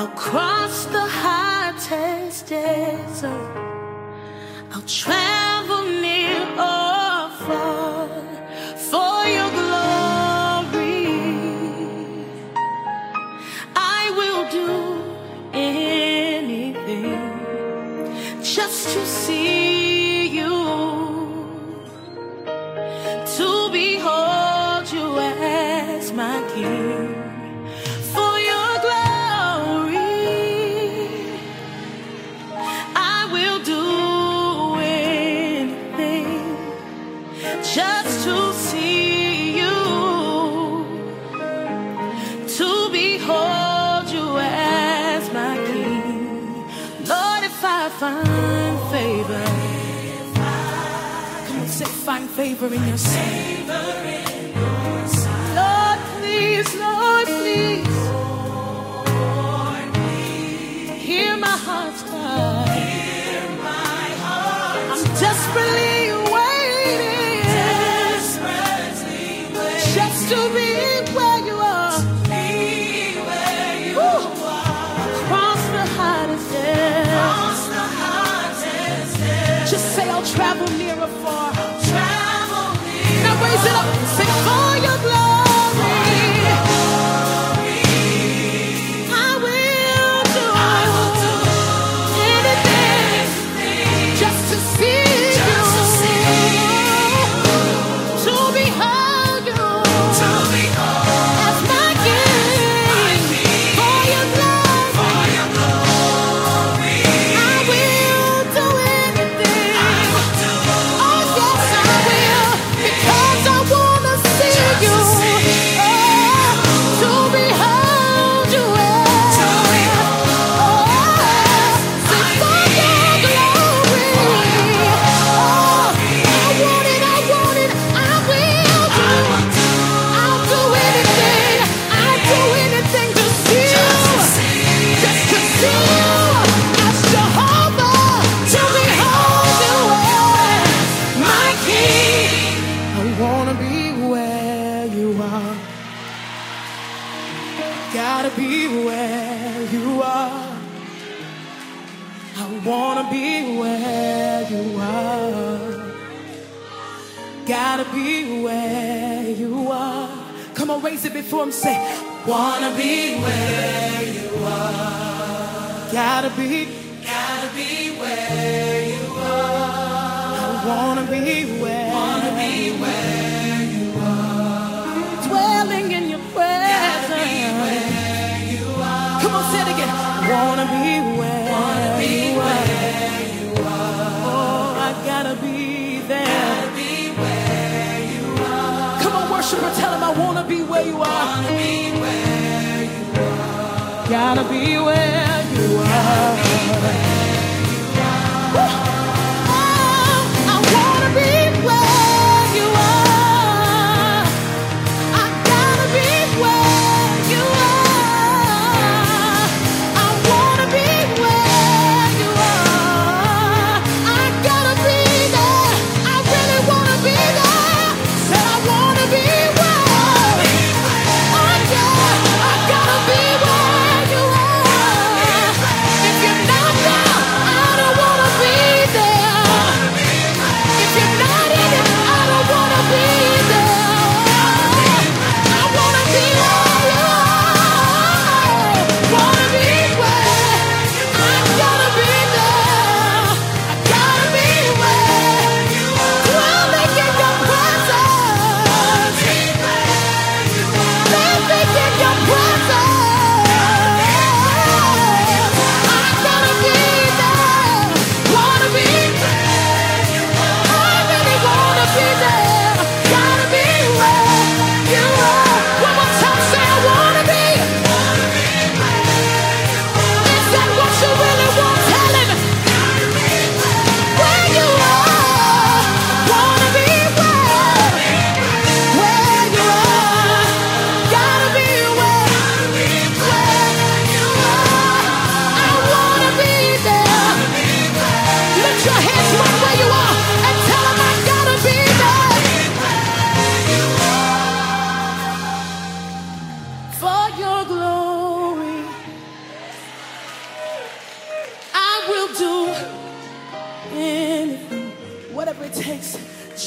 I'll 0.00 0.08
cross 0.16 0.86
the 0.86 0.98
hottest 0.98 2.46
desert. 2.46 3.28
I'll 4.72 4.80
travel 4.86 5.49
favor 52.40 52.72
in 52.72 52.88
your 52.88 52.96
sight. 52.96 53.59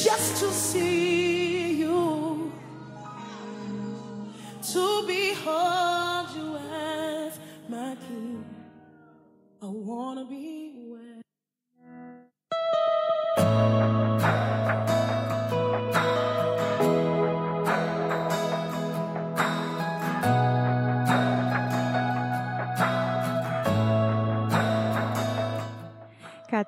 Just 0.02 0.38
to 0.38 0.52
see 0.52 1.74
you, 1.74 2.52
to 4.72 5.04
behold 5.06 6.30
you 6.36 6.58
as 6.74 7.40
my 7.70 7.96
king. 8.08 8.44
I 9.62 9.68
wanna 9.68 10.26
be 10.26 10.63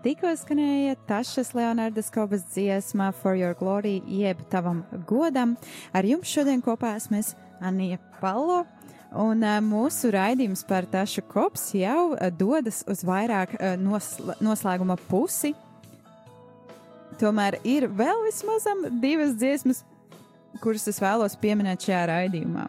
tikko 0.06 0.30
skanēja 0.38 0.94
Tašas 1.10 1.56
Leonardas 1.58 2.12
Kobas 2.14 2.44
dziesmā 2.54 3.08
For 3.18 3.34
Your 3.34 3.56
Glory, 3.58 4.04
jeb 4.06 4.38
tavam 4.52 4.84
godam, 5.10 5.56
ar 5.98 6.06
jums 6.06 6.30
šodien 6.30 6.62
kopā 6.62 6.92
esmu 7.00 7.18
es 7.24 7.32
Anija 7.58 7.98
Palo, 8.20 8.60
un 9.18 9.42
uh, 9.42 9.58
mūsu 9.66 10.12
raidījums 10.14 10.62
par 10.70 10.86
Tašu 10.92 11.24
Kops 11.32 11.72
jau 11.74 12.12
uh, 12.12 12.28
dodas 12.30 12.84
uz 12.92 13.02
vairāk 13.08 13.56
uh, 13.58 13.72
nosl 13.82 14.36
noslēguma 14.46 15.00
pusi. 15.10 15.56
Tomēr 17.18 17.58
ir 17.66 17.88
vēl 17.90 18.28
vismazam 18.28 18.86
divas 19.02 19.34
dziesmas, 19.40 19.82
kuras 20.62 20.86
es 20.92 21.02
vēlos 21.02 21.40
pieminēt 21.42 21.88
šajā 21.88 22.04
raidījumā. 22.12 22.68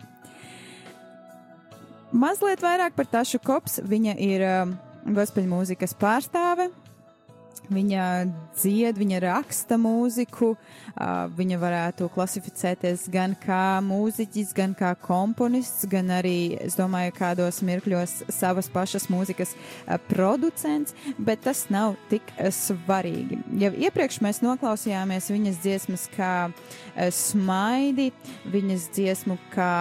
Mazliet 2.16 2.64
vairāk 2.64 2.96
par 2.96 3.12
Tašu 3.12 3.42
Kops. 3.44 3.82
Viņa 3.84 4.16
ir 4.24 4.48
gospel 5.12 5.44
mūzikas 5.50 5.92
pārstāve. 5.98 6.70
Viņa 7.72 8.02
dzied, 8.54 8.98
viņa 9.00 9.20
raksta 9.24 9.78
mūziku, 9.80 10.52
viņa 11.36 11.58
varētu 11.58 12.08
klasificēties 12.14 13.06
gan 13.12 13.34
kā 13.42 13.78
mūziķis, 13.84 14.52
gan 14.56 14.74
kā 14.78 14.92
komponists, 15.02 15.86
gan 15.90 16.12
arī, 16.14 16.56
es 16.62 16.78
domāju, 16.78 17.14
kādos 17.16 17.58
mirkļos 17.66 18.14
savas 18.34 18.70
pašas 18.72 19.08
mūzikas 19.12 19.56
producents, 20.10 20.94
bet 21.18 21.42
tas 21.46 21.66
nav 21.74 21.96
tik 22.10 22.30
svarīgi. 22.54 23.40
Jau 23.62 23.72
iepriekš 23.74 24.20
mēs 24.24 24.42
noklausījāmies 24.46 25.32
viņas 25.34 25.62
dziesmas 25.64 26.06
kā 26.14 26.34
smaidi, 27.10 28.12
viņas 28.54 28.90
dziesmu 28.94 29.40
kā 29.54 29.74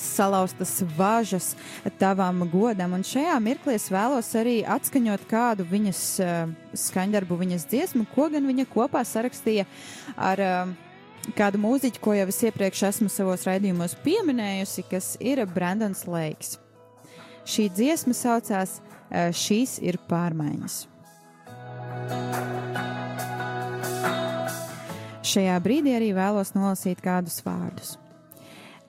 salauztas 0.00 0.82
važas 0.96 1.52
tavam 2.00 2.44
godam. 2.50 2.96
Un 2.96 3.04
šajā 3.06 3.36
mirklī 3.42 3.76
es 3.78 3.88
vēlos 3.92 4.30
arī 4.38 4.60
atskaņot 4.66 5.24
kādu 5.30 5.66
viņas 5.68 6.02
uh, 6.24 6.52
skaņdarbu, 6.76 7.40
viņas 7.42 7.66
dziesmu, 7.70 8.06
ko 8.14 8.28
gan 8.32 8.48
viņa 8.48 8.68
kopā 8.72 9.04
sarakstīja 9.06 9.66
ar 10.16 10.44
uh, 10.44 10.74
kādu 11.38 11.60
mūziķu, 11.62 12.02
ko 12.02 12.16
jau 12.16 12.28
es 12.32 12.42
iepriekš 12.48 12.84
esmu 12.92 13.10
savos 13.12 13.46
raidījumos 13.48 13.96
pieminējusi, 14.04 14.86
kas 14.90 15.14
ir 15.20 15.44
Brandons 15.52 16.06
Lakes. 16.08 16.56
Šī 17.48 17.70
dziesma 17.72 18.16
saucās 18.16 18.78
uh, 18.80 19.30
Šīs 19.32 19.78
ir 19.84 20.00
pārmaiņas. 20.08 20.82
Šajā 25.28 25.56
brīdī 25.60 25.92
arī 25.92 26.12
vēlos 26.16 26.54
nolasīt 26.56 27.02
kādus 27.04 27.42
vārdus. 27.44 27.96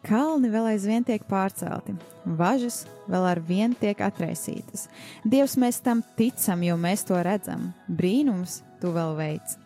Kalni 0.10 0.50
vēl 0.50 0.72
aizvien 0.72 1.04
tiek 1.06 1.22
pārcelti, 1.30 1.94
važas 2.26 2.80
vēl 3.06 3.28
ar 3.30 3.40
vienu 3.46 3.78
tiek 3.78 4.00
atraisītas. 4.02 4.88
Dievs, 5.22 5.54
mēs 5.62 5.78
tam 5.86 6.02
ticam, 6.18 6.64
jo 6.66 6.78
mēs 6.82 7.04
to 7.06 7.20
redzam. 7.22 7.68
Brīnums 7.86 8.64
tu 8.82 8.90
vēl 8.96 9.14
veids. 9.20 9.60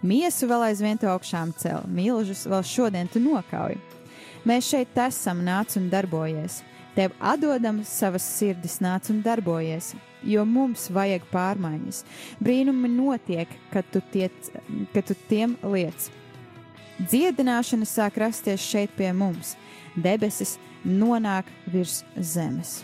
Miesu 0.00 0.48
vēl 0.48 0.70
aizvien 0.70 0.96
tu 0.96 1.10
augšām 1.10 1.52
cel, 1.60 1.84
milžus 1.84 2.46
vēl 2.48 2.64
šodien 2.64 3.12
tu 3.12 3.20
nokauj. 3.20 3.76
Mēs 4.48 4.70
šeit 4.72 4.96
esam, 5.04 5.44
nāc 5.44 5.76
un 5.76 5.90
darbojies. 5.92 6.62
Tev 6.96 7.12
atdodam 7.20 7.84
savas 7.84 8.24
sirdis, 8.24 8.78
nāc 8.80 9.12
un 9.12 9.20
darbojies, 9.20 9.92
jo 10.24 10.46
mums 10.48 10.88
vajag 10.96 11.28
pārmaiņas. 11.28 12.06
Brīnumi 12.40 12.88
notiek, 12.96 13.52
kad 13.68 13.84
tu, 13.92 14.00
tiec, 14.16 14.48
kad 14.94 15.04
tu 15.12 15.18
tiem 15.28 15.58
liec. 15.60 16.08
Dziedināšana 17.04 17.84
sāk 17.84 18.16
rasties 18.20 18.64
šeit 18.64 18.96
pie 18.96 19.12
mums 19.12 19.58
debesis 19.96 20.58
nonāk 20.84 21.48
virs 21.70 22.02
zemes. 22.16 22.80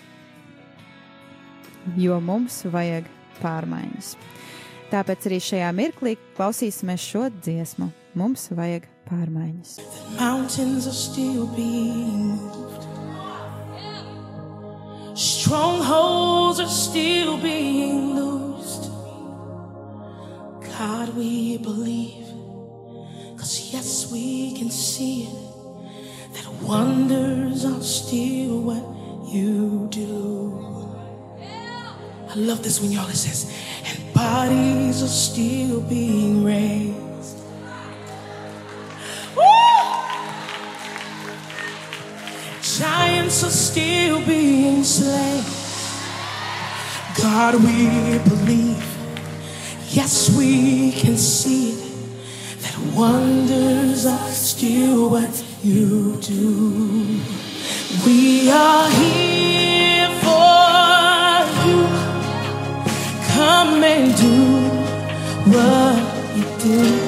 Jo 1.97 2.19
mums 2.21 2.65
vajag 2.73 3.07
pārmaiņas. 3.41 4.17
Tāpēc 4.91 5.27
arī 5.29 5.39
šajā 5.43 5.71
mirklī 5.75 6.15
klausīsimies 6.37 7.03
šo 7.03 7.27
dziesmu. 7.43 7.91
Mums 8.17 8.49
vajag 8.55 8.87
pārmaiņas. 9.11 9.81
Strongholds 15.17 16.61
are 16.61 16.69
still 16.69 17.39
being 17.39 18.15
loosed. 18.15 18.91
God, 20.77 21.17
we 21.17 21.57
believe. 21.57 22.27
Cause 23.39 23.73
yes, 23.73 24.13
we 24.13 24.55
can 24.59 24.71
see 24.71 25.23
it. 25.23 25.46
Wonders 26.63 27.65
are 27.65 27.83
still 27.83 28.61
what 28.63 28.85
you 29.33 29.89
do. 29.91 30.63
I 32.29 32.35
love 32.35 32.63
this 32.63 32.81
when 32.81 32.93
y'all 32.93 33.09
it 33.09 33.17
says, 33.17 33.53
and 33.85 34.15
bodies 34.15 35.03
are 35.03 35.09
still 35.09 35.81
being 35.81 36.45
raised. 36.45 37.39
Woo! 39.37 39.43
Giants 42.61 43.45
are 43.45 43.51
still 43.51 44.25
being 44.27 44.85
slain. 44.85 45.45
God, 47.17 47.55
we 47.55 48.19
believe. 48.29 48.85
Yes, 49.89 50.37
we 50.37 50.93
can 50.93 51.17
see 51.17 51.71
it. 51.71 51.93
That 52.61 52.77
wonders 52.95 54.05
are 54.05 54.31
still 54.31 55.11
what 55.11 55.31
you 55.67 56.17
do. 56.21 57.21
We 58.07 58.49
are 58.51 58.89
here 58.89 60.09
for 60.23 61.43
you. 61.67 61.81
Come 63.35 63.83
and 63.83 64.17
do 64.17 64.37
what 65.51 66.37
you 66.37 66.45
do. 66.63 67.06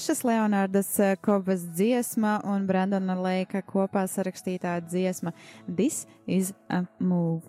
Izskanēja 0.00 0.10
Tašas 0.10 0.22
Leonārdas 0.24 0.98
uh, 0.98 1.16
Kobas 1.20 1.60
dziesma 1.76 2.38
un 2.48 2.64
Brandona 2.64 3.18
Leika 3.20 3.60
kopā 3.60 4.06
sarakstītā 4.08 4.78
dziesma 4.80 5.34
This 5.68 6.06
is 6.26 6.54
a 6.70 6.86
Move. 6.98 7.44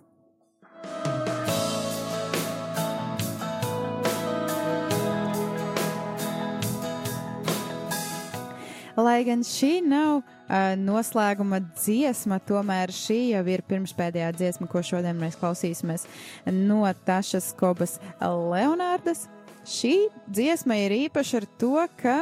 Lai 9.00 9.24
gan 9.24 9.40
šī 9.40 9.80
nav 9.88 10.20
uh, 10.20 10.74
noslēguma 10.76 11.62
dziesma, 11.72 12.36
tomēr 12.44 12.92
šī 12.92 13.30
jau 13.30 13.46
ir 13.48 13.64
pirmspēdējā 13.64 14.28
dziesma, 14.36 14.68
ko 14.68 14.84
šodien 14.84 15.16
mēs 15.16 15.40
klausīsimies 15.40 16.04
no 16.52 16.84
Tašas 17.08 17.54
Kobas 17.56 17.96
Leonārdas. 18.20 19.24
Šī 19.64 20.10
dziesma 20.28 20.76
ir 20.84 20.98
īpaša 21.06 21.40
ar 21.40 21.50
to, 21.56 21.74
ka 21.96 22.20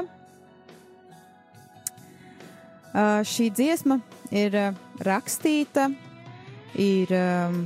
šī 2.93 3.51
dziesma 3.55 4.01
ir 4.35 4.57
uh, 4.59 4.79
rakstīta, 5.07 5.89
ir 6.75 7.13
um, 7.15 7.61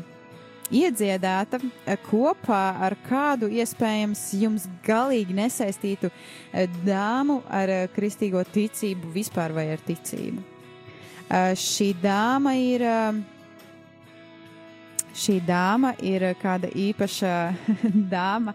iedziedāta 0.74 1.60
eh, 1.60 1.98
kopā 2.08 2.62
ar 2.86 2.96
kādu 3.08 3.48
iespējams 3.52 4.22
jums 4.40 4.66
galīgi 4.84 5.36
nesaistītu 5.36 6.10
dāmu 6.84 7.42
ar 7.48 7.72
kristīgo 7.94 8.42
ticību 8.54 9.12
vispār 9.14 9.54
vai 9.56 9.68
ar 9.74 9.84
ticību. 9.84 10.42
Šī 11.56 11.94
dāma 12.02 12.52
ir. 12.60 12.84
Šī 15.14 15.38
dāma 15.46 15.92
ir 16.02 16.24
kāda 16.40 16.68
īpaša 16.74 17.34
dāma 18.14 18.52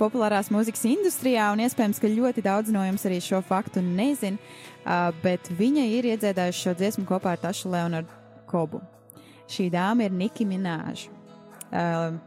populārās 0.00 0.48
mūzikas 0.52 0.86
industrijā, 0.88 1.50
un 1.52 1.62
iespējams, 1.64 2.00
ka 2.00 2.10
ļoti 2.10 2.44
daudz 2.46 2.72
no 2.74 2.82
jums 2.86 3.04
arī 3.08 3.20
šo 3.24 3.42
faktu 3.44 3.82
nezin, 3.84 4.38
bet 5.22 5.50
viņa 5.58 5.84
ir 5.98 6.08
iedziedājusi 6.14 6.64
šo 6.64 6.74
dziesmu 6.78 7.04
kopā 7.08 7.34
ar 7.36 7.42
Tašu 7.44 7.72
Leonardu 7.72 8.16
Kobu. 8.50 8.80
Šī 9.50 9.68
dāma 9.72 10.06
ir 10.06 10.14
Niki 10.14 10.46
Minēža 10.46 11.10
uh, 11.10 12.18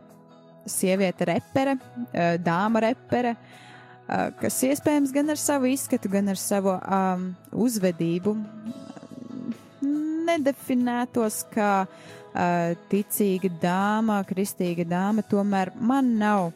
sieviete 0.68 1.28
repere, 1.28 1.78
uh, 1.80 2.36
dāma 2.44 2.82
repere, 2.84 3.36
uh, 3.38 4.28
kas 4.42 4.60
iespējams 4.68 5.14
gan 5.16 5.32
ar 5.32 5.40
savu 5.40 5.72
izskatu, 5.72 6.12
gan 6.12 6.34
ar 6.34 6.40
savu 6.40 6.76
um, 6.76 7.30
uzvedību 7.66 8.36
nedefinētos 10.28 11.44
kā 11.54 11.72
uh, 11.86 12.76
ticīga 12.92 13.52
dāma, 13.64 14.20
kristīga 14.28 14.86
dāma, 14.88 15.24
tomēr 15.28 15.72
man 15.80 16.14
nav 16.20 16.52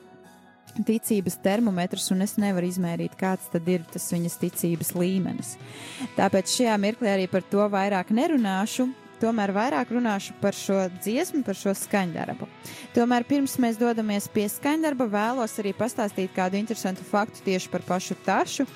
ticības 0.85 1.39
termometrs, 1.43 2.11
un 2.13 2.21
es 2.25 2.35
nevaru 2.41 2.69
izmērīt, 2.69 3.17
kāds 3.19 3.49
tad 3.53 3.67
ir 3.71 3.85
tas 3.91 4.05
viņas 4.13 4.37
ticības 4.43 4.93
līmenis. 4.97 5.55
Tāpēc 6.17 6.53
šajā 6.59 6.77
mirklī 6.81 7.13
arī 7.13 7.27
par 7.31 7.45
to 7.47 7.65
vairāk 7.73 8.11
nerunāšu, 8.13 8.87
tomēr 9.21 9.53
vairāk 9.55 9.91
runāšu 9.95 10.35
par 10.41 10.55
šo 10.57 10.83
dziesmu, 11.01 11.41
par 11.47 11.57
šo 11.57 11.73
skaņdarbu. 11.77 12.47
Tomēr 12.95 13.25
pirms 13.27 13.57
mēs 13.61 13.79
dodamies 13.81 14.29
pie 14.33 14.45
skaņdarba, 14.51 15.09
vēlos 15.13 15.57
arī 15.61 15.73
pastāstīt 15.77 16.35
kādu 16.35 16.59
interesantu 16.59 17.05
faktu 17.07 17.41
tieši 17.47 17.71
par 17.73 17.85
pašu 17.87 18.17
Tašu, 18.25 18.67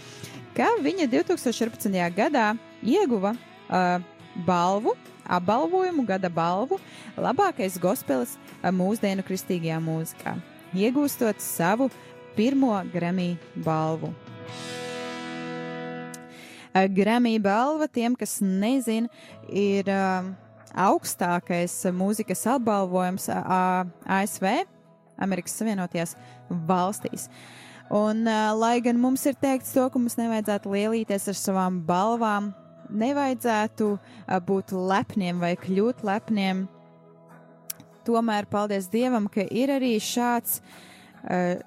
ka 0.58 0.72
viņa 0.82 1.10
2014. 1.12 2.02
gadā 2.16 2.52
ieguva 2.82 3.36
uh, 3.36 4.02
balvu, 4.48 4.96
apbalvojumu, 5.32 6.06
gada 6.08 6.30
balvu 6.30 6.80
labākais 7.20 7.78
gospelis 7.82 8.38
mūsdienu 8.64 9.24
kristīgajā 9.28 9.78
mūzikā, 9.84 10.36
iegūstot 10.76 11.42
savu 11.44 11.90
pirmo 12.36 12.74
Grammy 12.94 13.36
balvu. 13.66 14.12
Eh, 16.74 16.88
Grammy 16.88 17.36
balva 17.44 17.88
tiem, 17.92 18.16
kas 18.16 18.40
nezina, 18.40 19.10
ir 19.52 19.90
uh, 19.92 20.30
augstākais 20.72 21.74
mūzikas 21.92 22.46
apbalvojums 22.54 23.28
uh, 23.34 23.84
ASV, 24.08 24.48
Amerikas 25.22 25.58
Savienotajās 25.60 26.16
valstīs. 26.70 27.28
Un, 27.92 28.24
lai 28.56 28.78
gan 28.80 28.96
mums 28.96 29.26
ir 29.28 29.36
teikts 29.36 29.74
to, 29.76 29.84
ka 29.92 30.00
mums 30.00 30.16
nevajadzētu 30.16 30.72
lielīties 30.72 31.28
ar 31.28 31.36
savām 31.36 31.82
balvām, 31.84 32.54
nevajadzētu 32.88 33.90
būt 34.48 34.72
lepniem 34.72 35.42
vai 35.44 35.58
kļūt 35.60 36.06
lepniem, 36.08 36.70
tomēr 38.08 38.48
paldies 38.52 38.90
Dievam, 38.92 39.28
ka 39.32 39.46
ir 39.48 39.74
arī 39.74 39.96
šāds 40.02 40.60
uh, 40.62 41.60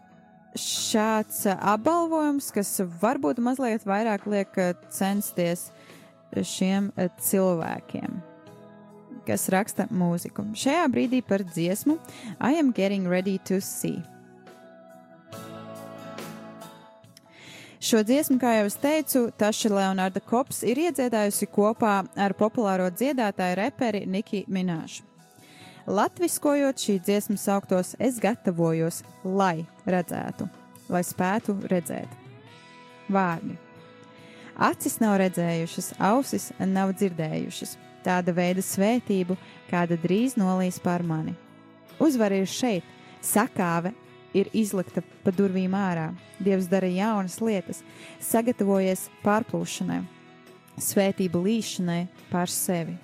šāds 0.55 1.45
apbalvojums, 1.55 2.53
kas 2.55 2.78
varbūt 3.03 3.43
mazliet 3.43 3.85
vairāk 3.87 4.26
liek 4.30 4.55
censties 4.95 5.68
šiem 6.35 6.91
cilvēkiem, 7.22 8.16
kas 9.26 9.49
raksta 9.53 9.89
mūziku. 9.91 10.47
Šajā 10.59 10.87
brīdī 10.91 11.22
par 11.26 11.45
dziesmu 11.47 11.99
I 12.41 12.59
am 12.59 12.72
getting 12.72 13.09
ready 13.11 13.39
to 13.51 13.61
see. 13.61 14.03
Šo 17.85 18.01
dziesmu, 18.01 18.39
kā 18.41 18.55
jau 18.57 18.68
es 18.70 18.78
teicu, 18.80 19.26
Taša 19.37 19.68
Leonarda 19.68 20.22
Kops 20.24 20.62
ir 20.64 20.78
iedziedājusi 20.87 21.51
kopā 21.53 21.99
ar 22.16 22.32
populāro 22.39 22.87
dziedātāju 22.89 23.59
reperi 23.61 24.07
Niki 24.09 24.47
Minēšu. 24.49 25.14
Latviskojot 25.85 26.80
šī 26.80 26.95
dziesma 27.05 27.37
sauktos, 27.37 27.93
es 28.01 28.16
gatavojos, 28.16 29.03
lai 29.20 29.66
redzētu, 29.85 30.47
lai 30.89 31.03
spētu 31.05 31.59
redzēt. 31.68 32.09
Vārdi. 33.12 33.59
Acis 34.57 34.97
nav 35.03 35.18
redzējušas, 35.20 35.91
ausis 36.01 36.49
nav 36.64 36.95
dzirdējušas, 36.97 37.76
tāda 38.07 38.32
veida 38.32 38.64
svētību, 38.64 39.37
kāda 39.68 40.01
drīz 40.01 40.39
nolīs 40.41 40.80
pār 40.80 41.05
mani. 41.05 41.37
Uzvar 42.01 42.32
ir 42.32 42.49
šeit, 42.49 42.87
sakāve 43.20 43.93
ir 44.32 44.49
izlikta 44.57 45.05
pa 45.20 45.37
durvīm 45.37 45.76
ārā, 45.76 46.14
Dievs 46.41 46.64
dara 46.66 46.89
jaunas 46.89 47.43
lietas, 47.45 47.85
sagatavojies 48.24 49.11
pārplūšanai, 49.20 50.01
svētību 50.80 51.45
līšanai 51.45 52.07
pār 52.32 52.49
sevi 52.49 52.97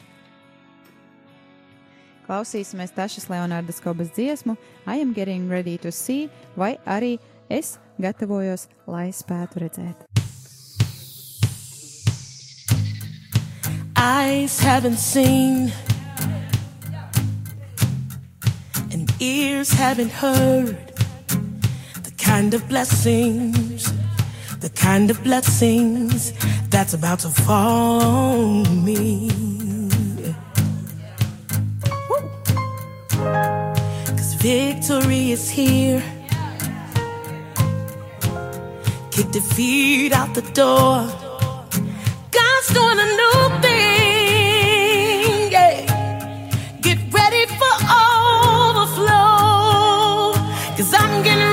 klausīsimies 2.30 2.94
Tašas 2.94 3.26
Leonārdas 3.26 3.80
Kobas 3.82 4.12
dziesmu 4.14 4.54
I 4.86 5.00
am 5.02 5.12
getting 5.12 5.48
ready 5.50 5.76
to 5.78 5.90
see, 5.90 6.30
vai 6.56 6.76
arī 6.86 7.18
es 7.50 7.78
gatavojos, 7.98 8.68
lai 8.86 9.10
spētu 9.10 9.64
redzēt. 9.64 10.06
Eyes 14.00 14.60
haven't 14.60 14.98
seen, 14.98 15.72
and 18.92 19.12
ears 19.20 19.72
haven't 19.72 20.12
heard 20.12 20.76
the 22.04 22.14
kind 22.16 22.54
of 22.54 22.66
blessings, 22.68 23.92
the 24.60 24.70
kind 24.70 25.10
of 25.10 25.22
blessings 25.22 26.32
that's 26.70 26.94
about 26.94 27.18
to 27.20 27.28
fall 27.28 28.00
on 28.00 28.84
me. 28.84 29.59
Cause 34.16 34.34
victory 34.34 35.32
is 35.32 35.50
here. 35.50 36.02
Kick 39.10 39.30
defeat 39.32 40.12
out 40.12 40.34
the 40.34 40.42
door. 40.60 41.06
God's 42.36 42.68
doing 42.74 42.98
a 43.06 43.08
new 43.20 43.38
thing. 43.62 45.52
Yeah. 45.52 45.74
Get 46.80 46.98
ready 47.12 47.44
for 47.58 47.74
overflow. 48.02 49.28
Cause 50.76 50.92
I'm 50.94 51.22
getting 51.22 51.49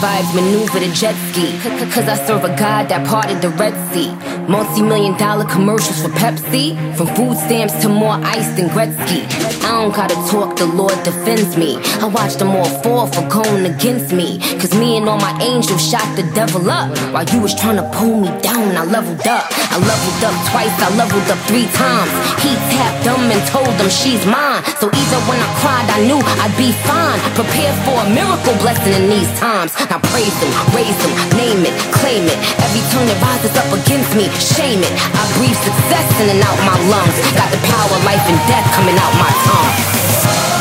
vibes 0.00 0.34
maneuver 0.34 0.80
the 0.80 0.90
jet 0.92 1.14
ski. 1.28 1.52
Cause 1.92 2.08
I 2.08 2.16
serve 2.26 2.44
a 2.44 2.56
god 2.56 2.88
that 2.88 3.06
parted 3.06 3.42
the 3.42 3.50
Red 3.50 3.76
Sea. 3.92 4.10
Multi 4.48 4.82
million 4.82 5.16
dollar 5.18 5.44
commercials 5.44 6.00
for 6.02 6.08
Pepsi. 6.16 6.74
From 6.96 7.06
food 7.14 7.36
stamps 7.36 7.74
to 7.82 7.88
more 7.88 8.16
ice 8.24 8.48
than 8.56 8.68
Gretzky. 8.70 9.28
I 9.62 9.82
don't 9.82 9.94
gotta 9.94 10.16
talk, 10.32 10.56
the 10.56 10.66
Lord 10.66 10.96
defends 11.04 11.56
me. 11.56 11.76
I 12.00 12.06
watch 12.08 12.34
them 12.40 12.50
all 12.50 12.70
fall 12.82 13.06
for 13.06 13.28
going 13.28 13.66
against 13.66 14.12
me. 14.12 14.40
Cause 14.58 14.74
me 14.74 14.96
and 14.96 15.08
all 15.08 15.18
my 15.18 15.36
angels 15.42 15.84
shot 15.84 16.08
the 16.16 16.24
devil 16.34 16.68
up. 16.70 16.96
While 17.12 17.28
you 17.28 17.40
was 17.40 17.54
trying 17.54 17.76
to 17.76 17.86
pull 17.92 18.20
me 18.24 18.32
down, 18.40 18.76
I 18.76 18.84
leveled 18.84 19.26
up. 19.26 19.46
I 19.70 19.76
leveled 19.78 20.22
up 20.24 20.36
twice, 20.50 20.74
I 20.80 20.88
leveled 20.96 21.28
up 21.28 21.38
three 21.46 21.68
times. 21.76 22.10
He 22.40 22.56
tapped 22.72 23.04
them 23.04 23.20
and 23.28 23.42
told 23.52 23.70
them 23.76 23.90
she's 23.92 24.24
mine. 24.24 24.64
So 24.80 24.88
even 24.88 25.20
when 25.28 25.38
I 25.38 25.50
cried, 25.60 25.86
I 25.92 25.98
knew 26.08 26.18
I'd 26.42 26.56
be 26.56 26.72
fine. 26.88 27.20
Prepare 27.36 27.72
for 27.84 27.96
a 28.00 28.08
miracle 28.10 28.56
blessing 28.64 28.96
in 28.96 29.06
these 29.12 29.30
times. 29.38 29.76
Now 29.90 29.98
praise 30.14 30.38
him, 30.38 30.54
raise 30.70 30.94
him, 31.02 31.10
name 31.34 31.66
it, 31.66 31.74
claim 31.90 32.22
it. 32.22 32.38
Every 32.62 32.78
tongue 32.94 33.10
that 33.10 33.18
rises 33.26 33.50
up 33.58 33.66
against 33.74 34.14
me, 34.14 34.30
shame 34.38 34.78
it. 34.86 34.94
I 34.94 35.22
breathe 35.34 35.58
success 35.66 36.06
in 36.22 36.30
and 36.30 36.38
out 36.46 36.54
my 36.62 36.78
lungs. 36.86 37.18
Got 37.34 37.50
the 37.50 37.58
power, 37.66 37.98
life 38.06 38.22
and 38.30 38.38
death 38.46 38.70
coming 38.70 38.94
out 38.94 39.10
my 39.18 39.32
tongue. 39.50 40.59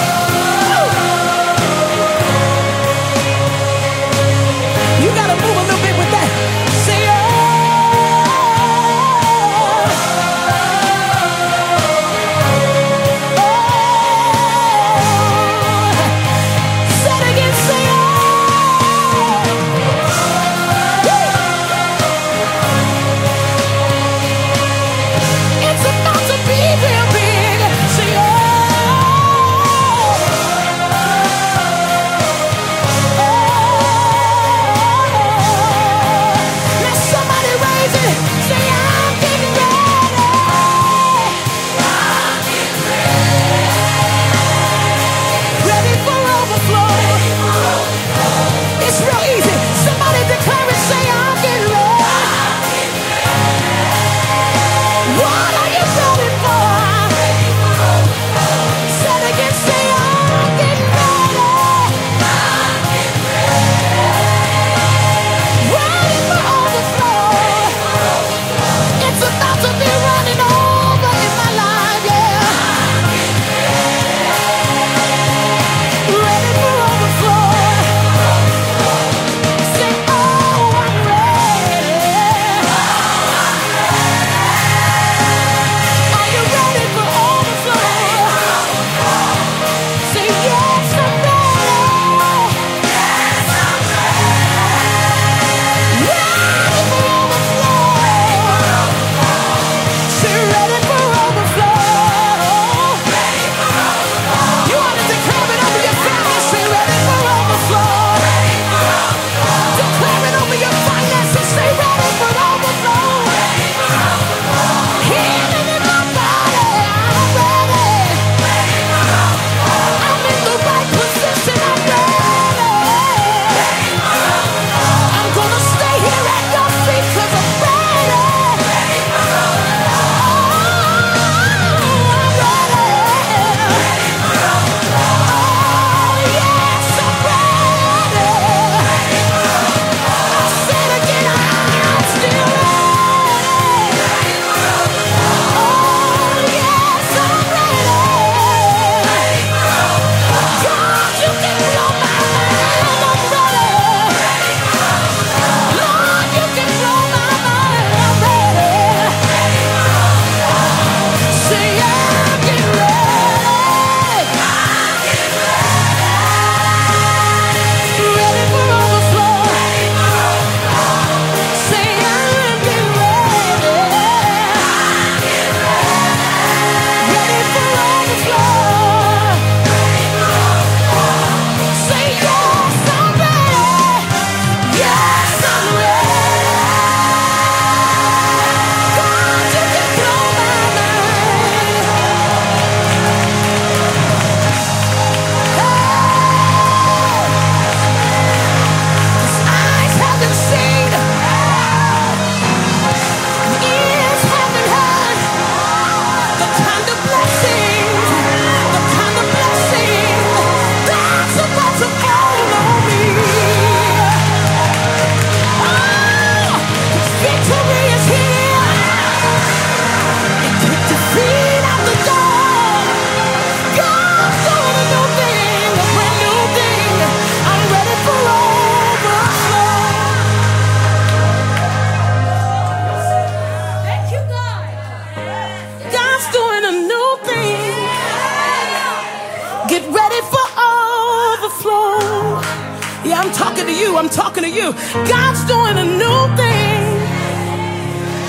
I'm 243.19 243.33
talking 243.33 243.65
to 243.65 243.73
you. 243.73 243.97
I'm 243.97 244.07
talking 244.07 244.43
to 244.43 244.49
you. 244.49 244.71
God's 244.93 245.43
doing 245.43 245.75
a 245.75 245.83
new 245.83 246.19
thing. 246.39 246.79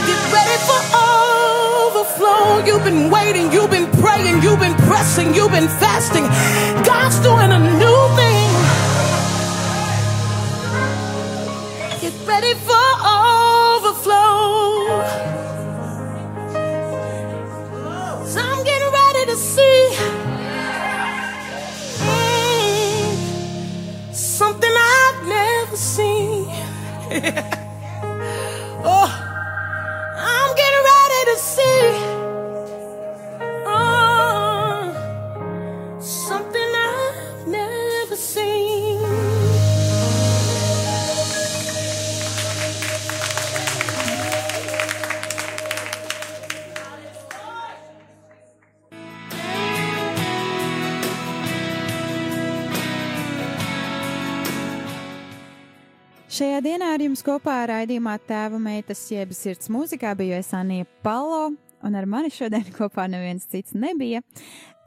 Get 0.08 0.20
ready 0.34 0.56
for 0.66 0.80
overflow. 0.98 2.64
You've 2.66 2.82
been 2.82 3.08
waiting. 3.08 3.52
You've 3.52 3.70
been 3.70 3.88
praying. 4.02 4.42
You've 4.42 4.58
been 4.58 4.74
pressing. 4.90 5.32
You've 5.32 5.52
been 5.52 5.68
fasting. 5.78 6.24
God's 6.84 7.20
doing 7.20 7.52
a 7.52 7.60
new 7.78 8.00
thing. 8.18 8.50
Get 12.00 12.14
ready 12.26 12.54
for 12.54 12.89
Yeah. 27.22 27.56
Šajā 56.40 56.62
dienā 56.64 56.86
ar 56.94 57.02
jums 57.04 57.20
kopā 57.20 57.52
raidījumā 57.68 58.14
Tēva 58.24 58.56
meitas 58.56 59.02
jeb 59.12 59.34
sirds 59.36 59.68
mūzikā 59.68 60.14
biju 60.16 60.38
es 60.38 60.46
Anija 60.56 60.86
Palo, 61.04 61.50
un 61.84 61.96
ar 62.00 62.06
mani 62.08 62.30
šodien 62.32 62.64
kopā 62.78 63.04
neviens 63.12 63.44
cits 63.44 63.74
nebija. 63.76 64.22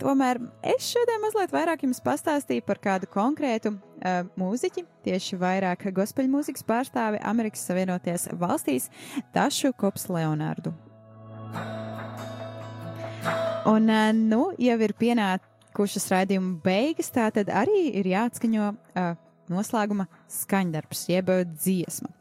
Tomēr 0.01 0.39
es 0.65 0.87
šodien 0.89 1.21
mazliet 1.21 1.51
vairāk 1.53 1.83
jums 1.85 1.99
pastāstīju 2.01 2.63
par 2.65 2.81
kādu 2.81 3.05
konkrētu 3.13 3.69
uh, 3.69 4.23
mūziķi, 4.41 4.81
tieši 5.05 5.37
vairāk 5.43 5.85
gospel 5.93 6.25
mūzikas 6.31 6.65
pārstāvi 6.65 7.19
Amerikas 7.21 7.67
Savienotajās 7.69 8.31
valstīs, 8.41 8.89
Tašu 9.37 9.75
Kops 9.77 10.07
Leonardu. 10.09 10.73
Un, 13.69 13.93
uh, 13.93 14.09
nu, 14.17 14.47
jau 14.57 14.79
ir 14.87 14.95
pienākušas 14.97 16.09
raidījuma 16.15 16.57
beigas, 16.65 17.13
tā 17.13 17.29
tad 17.37 17.53
arī 17.53 17.91
ir 18.01 18.09
jāatskaņo 18.15 18.71
uh, 18.73 19.13
noslēguma 19.51 20.07
skaņdarbs, 20.31 21.07
jeb 21.11 21.31
dziesma. 21.55 22.11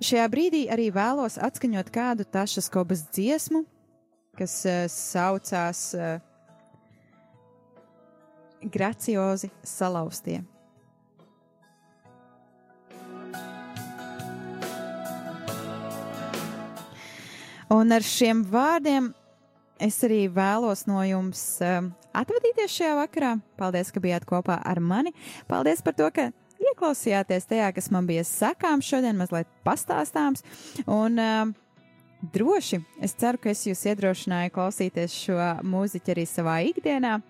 Šajā 0.00 0.26
brīdī 0.32 0.64
arī 0.72 0.88
vēlos 0.94 1.38
atskaņot 1.40 1.92
kādu 1.94 2.26
Tašas 2.28 2.70
Kobas 2.72 3.04
dziesmu, 3.12 3.64
kas 4.38 4.60
uh, 4.68 4.86
saucās 4.92 5.90
uh, 5.98 6.16
Graciozi 8.60 9.48
salauztie. 9.64 10.42
Un 17.70 17.94
ar 17.94 18.02
šiem 18.02 18.42
vārdiem 18.50 19.12
es 19.80 20.00
arī 20.02 20.24
vēlos 20.34 20.82
no 20.90 21.00
jums 21.06 21.40
um, 21.62 21.92
atvadīties 22.18 22.74
šajā 22.74 22.96
vakarā. 22.98 23.30
Paldies, 23.60 23.92
ka 23.94 24.02
bijāt 24.02 24.26
kopā 24.28 24.58
ar 24.58 24.80
mani. 24.82 25.14
Paldies 25.48 25.80
par 25.86 25.94
to, 25.94 26.08
ka 26.10 26.28
ieklausījāties 26.80 27.44
tajā, 27.44 27.72
kas 27.76 27.90
man 27.92 28.06
bija 28.08 28.24
sakāms 28.24 28.88
šodien, 28.88 29.18
mazliet 29.18 29.48
pastāstāms. 29.64 30.42
Un 30.88 31.18
um, 31.20 31.52
droši 32.32 32.80
es 33.04 33.12
ceru, 33.14 33.38
ka 33.38 33.50
es 33.50 33.66
jūs 33.66 33.84
iedrošināju 33.84 34.50
klausīties 34.54 35.12
šo 35.12 35.36
mūziķu 35.62 36.14
arī 36.14 36.24
savā 36.26 36.60
ikdienā. 36.70 37.20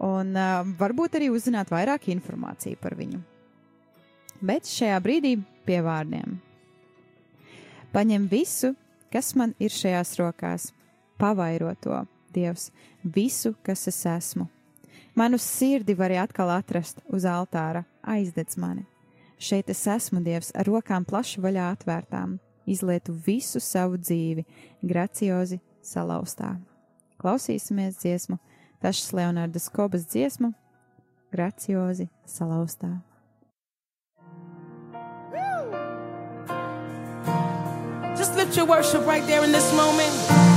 Un 0.00 0.30
uh, 0.36 0.62
varbūt 0.78 1.18
arī 1.18 1.32
uzzināt 1.34 1.70
vairāk 1.70 2.08
informāciju 2.14 2.78
par 2.80 2.94
viņu. 2.94 3.20
Bet 4.40 4.70
šajā 4.70 5.00
brīdī 5.02 5.34
pie 5.66 5.80
vārdiem. 5.84 6.38
Paņem 7.90 8.30
visu, 8.30 8.76
kas 9.10 9.34
man 9.34 9.52
ir 9.58 9.74
šajās 9.74 10.14
rokās, 10.20 10.70
pavairo 11.18 11.74
to, 11.82 12.04
Dievs, 12.30 12.68
visu, 13.02 13.56
kas 13.66 13.88
es 13.90 14.04
esmu. 14.06 14.46
Manu 15.20 15.36
sirdi 15.38 15.92
var 15.98 16.14
atkal 16.16 16.48
atrast 16.48 17.02
uz 17.12 17.26
altāra, 17.28 17.82
aizdedz 18.08 18.56
mani. 18.56 18.86
Šeit 19.36 19.68
es 19.68 19.82
esmu, 19.84 20.22
Dievs, 20.24 20.48
ar 20.56 20.64
rokām 20.64 21.04
plaši 21.04 21.42
vaļā 21.44 21.66
atvērtām, 21.74 22.38
izlietu 22.64 23.12
visu 23.26 23.60
savu 23.60 24.00
dzīvi, 24.00 24.46
graciozi 24.80 25.60
salauztā. 25.84 26.54
Klausīsimies 27.20 28.00
dziesmu, 28.00 28.38
Tašas 28.80 29.12
Leonardas 29.12 29.68
Kobas 29.68 30.08
dziesmu, 30.08 30.54
graciozi 31.36 32.08
salauztā. 32.24 32.94
Just 38.16 38.36
lift 38.36 38.56
your 38.56 38.64
worship 38.64 39.04
right 39.04 39.26
there 39.26 39.44
in 39.44 39.52
this 39.52 39.68
moment. 39.76 40.49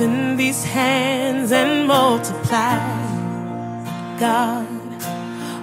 In 0.00 0.36
these 0.36 0.64
hands 0.64 1.52
and 1.52 1.86
multiply, 1.86 2.78
God, 4.18 4.66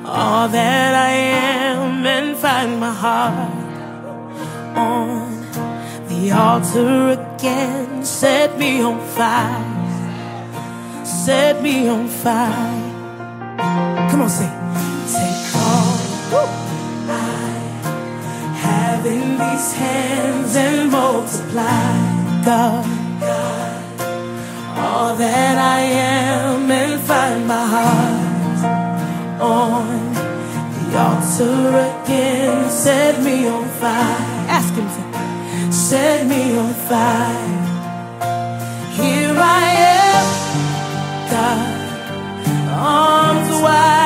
all 0.06 0.48
that 0.48 0.94
I 0.94 1.12
am 1.12 2.06
and 2.06 2.38
find 2.38 2.80
my 2.80 2.94
heart 2.94 3.52
on 4.78 5.42
the 6.10 6.32
altar 6.32 7.20
again. 7.20 8.06
Set 8.06 8.58
me 8.58 8.82
on 8.82 9.00
fire. 9.18 11.06
Set 11.06 11.62
me 11.64 11.88
on 11.88 12.08
fire. 12.08 13.58
Come 14.10 14.22
on, 14.22 14.30
sing. 14.30 14.56
Take 15.16 15.56
all 15.56 16.48
I 17.10 17.42
have 18.66 19.06
in 19.06 19.38
these 19.38 19.74
hands 19.74 20.56
and 20.56 20.92
multiply, 20.92 22.44
God. 22.44 22.99
All 24.82 25.16
that 25.16 25.56
I 25.58 25.82
am 25.82 26.72
and 26.72 27.02
find 27.02 27.48
my 27.48 27.66
heart 27.76 28.62
on 29.42 30.14
the 30.74 30.98
altar 31.08 31.68
again. 31.90 32.70
Set 32.70 33.22
me 33.24 33.48
on 33.48 33.66
fire. 33.82 34.22
Ask 34.58 34.74
Him 34.74 34.88
to 34.96 35.72
set 35.72 36.26
me 36.28 36.58
on 36.58 36.74
fire. 36.90 37.58
Here 39.00 39.36
I 39.38 39.66
am, 39.96 40.26
God, 41.32 41.70
arms 42.76 43.52
wide 43.64 43.99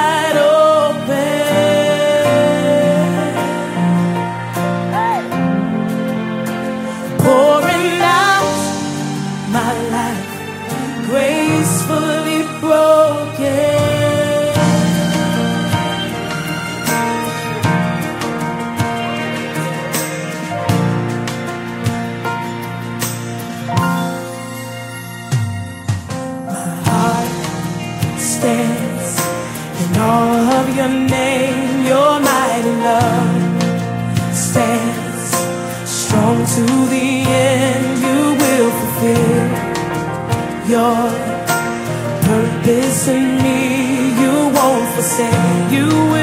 purpose 42.63 43.07
in 43.09 43.37
me. 43.43 44.21
You 44.21 44.33
won't 44.55 44.87
forsake. 44.93 45.71
You 45.71 45.87
will 45.87 46.22